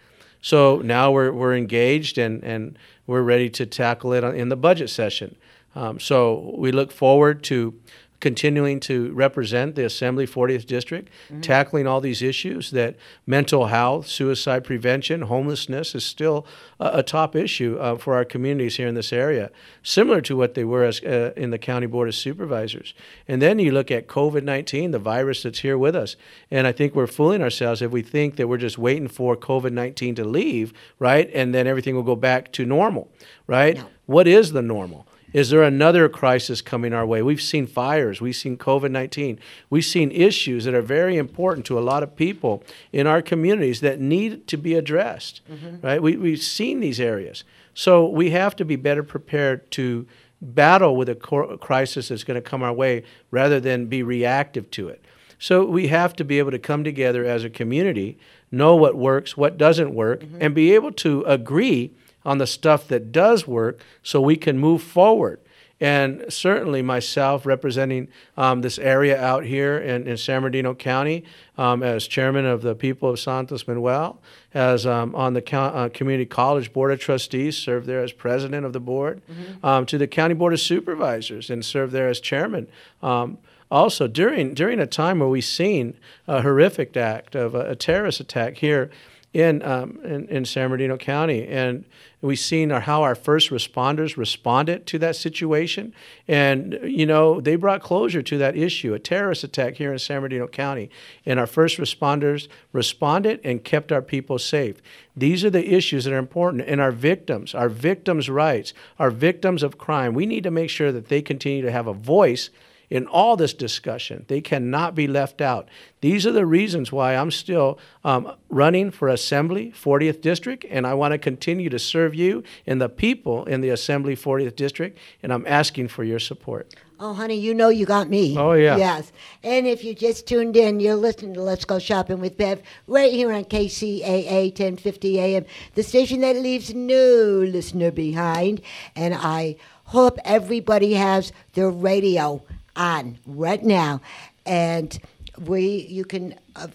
[0.41, 2.77] So now we're, we're engaged and, and
[3.07, 5.35] we're ready to tackle it in the budget session.
[5.75, 7.73] Um, so we look forward to
[8.19, 11.41] continuing to represent the Assembly 40th District, Mhm.
[11.41, 12.95] tackling all these issues that
[13.25, 16.45] mental health, suicide prevention, homelessness is still
[16.79, 19.49] a, a top issue uh, for our communities here in this area,
[19.83, 22.93] similar to what they were as, uh, in the County Board of Supervisors.
[23.27, 26.15] And then you look at COVID 19, the virus that's here with us.
[26.51, 29.71] And I think we're fooling ourselves if we think that we're just waiting for COVID
[29.71, 31.29] 19 to leave, right?
[31.33, 33.09] And then everything will go back to normal,
[33.47, 33.79] right?
[34.05, 35.05] What is the normal?
[35.31, 37.21] Is there another crisis coming our way?
[37.21, 41.77] We've seen fires, we've seen COVID 19, we've seen issues that are very important to
[41.77, 45.83] a lot of people in our communities that need to be addressed, Mhm.
[45.83, 46.01] right?
[46.01, 47.43] We, we've seen these areas.
[47.73, 50.07] So we have to be better prepared to
[50.41, 54.71] battle with a cor- crisis that's going to come our way rather than be reactive
[54.71, 55.03] to it.
[55.37, 58.17] So we have to be able to come together as a community,
[58.51, 61.91] know what works, what doesn't work, and be able to agree
[62.25, 65.39] on the stuff that does work so we can move forward.
[65.81, 71.23] And certainly myself representing um, this area out here in, in San Bernardino County
[71.57, 74.19] um, as chairman of the people of San Manuel,
[74.53, 78.65] as um, on the co- uh, Community College Board of Trustees, served there as president
[78.65, 79.21] of the board,
[79.63, 82.67] um, to the County Board of Supervisors and served there as chairman.
[83.01, 83.37] Um,
[83.71, 85.93] also, during, during a time where we've seen
[86.27, 88.89] a horrific act of a, a terrorist attack here
[89.31, 91.47] in, um, in, in San Bernardino County.
[91.47, 91.85] And
[92.21, 95.93] we've seen our, how our first responders responded to that situation.
[96.27, 100.17] And, you know, they brought closure to that issue, a terrorist attack here in San
[100.17, 100.89] Bernardino County.
[101.25, 104.81] And our first responders responded and kept our people safe.
[105.15, 106.63] These are the issues that are important.
[106.67, 110.91] And our victims, our victims' rights, our victims of crime, we need to make sure
[110.91, 112.49] that they continue to have a voice
[112.89, 114.25] in all this discussion.
[114.27, 115.67] They cannot be left out.
[116.01, 120.93] These are the reasons why I'm still um, running for Assembly 40th District, and I
[120.93, 125.33] want to continue to serve you and the people in the Assembly 40th District, and
[125.33, 126.73] I'm asking for your support.
[127.01, 128.37] Oh, honey, you know you got me.
[128.37, 128.75] Oh, yeah.
[128.75, 129.13] Yes.
[129.41, 133.13] And if you just tuned in, you're listening to Let's Go Shopping with Bev right
[133.13, 138.61] here on KCAA 1050 AM, the station that leaves no listener behind.
[138.97, 142.43] And I hope everybody has their radio
[142.75, 144.01] on right now.
[144.45, 144.97] And
[145.37, 146.67] we, you can, uh,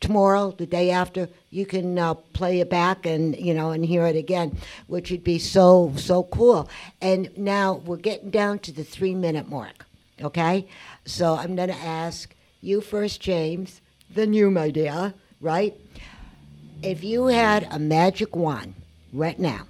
[0.00, 4.06] tomorrow, the day after, you can uh, play it back and you know and hear
[4.06, 6.68] it again, which would be so so cool.
[7.00, 9.86] And now we're getting down to the three minute mark.
[10.20, 10.68] Okay,
[11.04, 13.80] so I'm gonna ask you first, James,
[14.10, 15.14] then you, my dear.
[15.40, 15.74] Right?
[16.82, 18.74] If you had a magic wand
[19.12, 19.66] right now,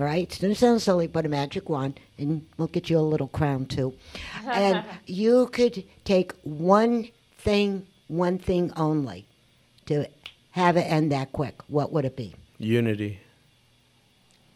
[0.00, 3.00] all right, it's gonna sound silly, but a magic wand, and we'll get you a
[3.00, 3.94] little crown too.
[4.46, 9.26] and you could take one thing, one thing only,
[9.86, 10.06] to
[10.52, 11.60] have it end that quick.
[11.68, 12.34] What would it be?
[12.58, 13.20] Unity.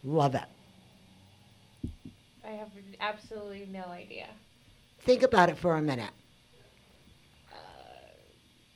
[0.02, 0.44] Love it.
[2.46, 2.68] I have
[3.00, 4.28] absolutely no idea.
[5.00, 6.10] Think about it for a minute.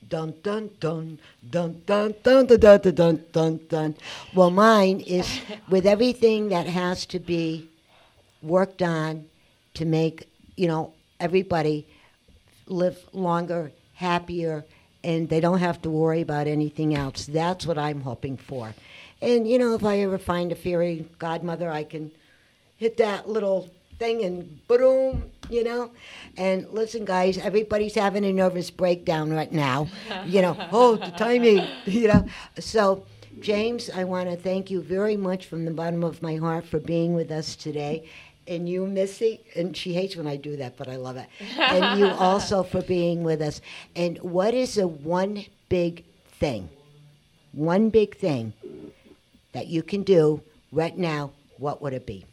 [0.08, 1.18] Dun dun dun
[1.50, 3.96] dun dun dun dun dun dun dun dun dun.
[4.34, 7.68] Well, mine is with everything that has to be
[8.40, 9.26] worked on
[9.74, 11.86] to make you know everybody
[12.66, 14.64] live longer, happier,
[15.04, 17.26] and they don't have to worry about anything else.
[17.26, 18.74] That's what I'm hoping for.
[19.20, 22.12] And you know, if I ever find a fairy godmother, I can
[22.76, 23.68] hit that little
[23.98, 25.90] thing and boom, you know.
[26.36, 29.88] And listen, guys, everybody's having a nervous breakdown right now.
[30.26, 32.26] you know, oh, the timing, you know.
[32.58, 33.04] So,
[33.40, 36.78] James, I want to thank you very much from the bottom of my heart for
[36.80, 38.08] being with us today.
[38.46, 41.26] And you, Missy, and she hates when I do that, but I love it.
[41.58, 43.60] and you also for being with us.
[43.94, 46.04] And what is the one big
[46.40, 46.70] thing,
[47.52, 48.54] one big thing
[49.52, 50.40] that you can do
[50.72, 51.32] right now?
[51.58, 52.24] What would it be?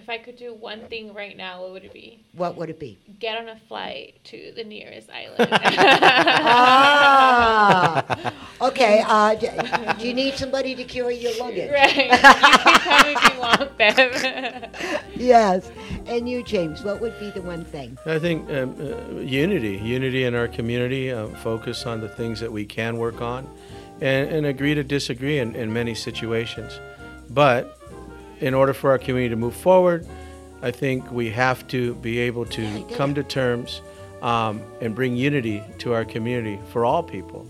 [0.00, 2.24] If I could do one thing right now, what would it be?
[2.32, 2.96] What would it be?
[3.18, 5.46] Get on a flight to the nearest island.
[6.72, 8.32] ah,
[8.62, 9.04] okay.
[9.10, 9.48] Uh, do,
[9.98, 11.70] do you need somebody to carry your luggage?
[11.70, 11.96] Right.
[11.96, 15.00] You can come if you want, Bev.
[15.16, 15.70] yes.
[16.06, 17.98] And you, James, what would be the one thing?
[18.06, 22.50] I think um, uh, unity, unity in our community, uh, focus on the things that
[22.52, 23.46] we can work on,
[24.00, 26.80] and, and agree to disagree in, in many situations.
[27.28, 27.76] But
[28.40, 30.06] in order for our community to move forward,
[30.62, 33.80] I think we have to be able to come to terms
[34.22, 37.46] um, and bring unity to our community for all people.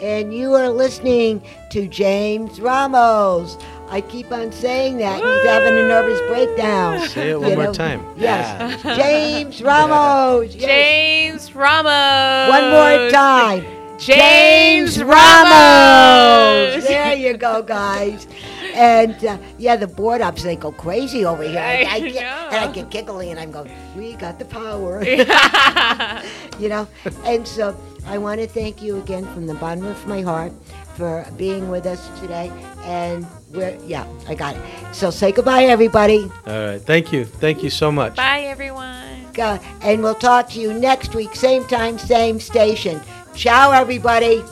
[0.00, 3.56] And you are listening to James Ramos.
[3.88, 5.16] I keep on saying that.
[5.22, 7.08] He's having a nervous breakdown.
[7.08, 7.72] Say it one You more know?
[7.72, 8.04] time.
[8.16, 8.82] Yes.
[8.96, 10.54] James Ramos.
[10.54, 10.64] Yes.
[11.48, 12.50] James Ramos.
[12.50, 13.64] One more time.
[13.98, 15.14] James Ramos.
[16.74, 16.84] Ramos.
[16.86, 18.26] There you go, guys.
[18.76, 21.58] And uh, yeah, the board ups they go crazy over here.
[21.58, 22.48] I, I I get, know.
[22.52, 25.02] and I get giggly, and I'm going, "We got the power,"
[26.58, 26.86] you know.
[27.24, 27.74] And so
[28.06, 30.52] I want to thank you again from the bottom of my heart
[30.94, 32.52] for being with us today.
[32.84, 34.62] And we're yeah, I got it.
[34.92, 36.30] So say goodbye, everybody.
[36.46, 36.80] All right.
[36.80, 37.24] Thank you.
[37.24, 38.16] Thank you so much.
[38.16, 39.24] Bye, everyone.
[39.38, 43.00] Uh, and we'll talk to you next week, same time, same station.
[43.34, 44.42] Ciao, everybody.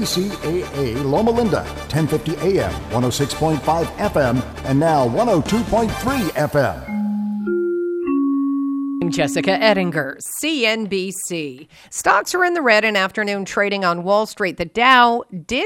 [0.00, 5.90] KCAA Loma Linda, 1050 AM, 106.5 FM, and now 102.3
[6.30, 6.86] FM.
[9.02, 11.68] I'm Jessica Ettinger, CNBC.
[11.90, 14.56] Stocks are in the red in afternoon trading on Wall Street.
[14.56, 15.58] The Dow did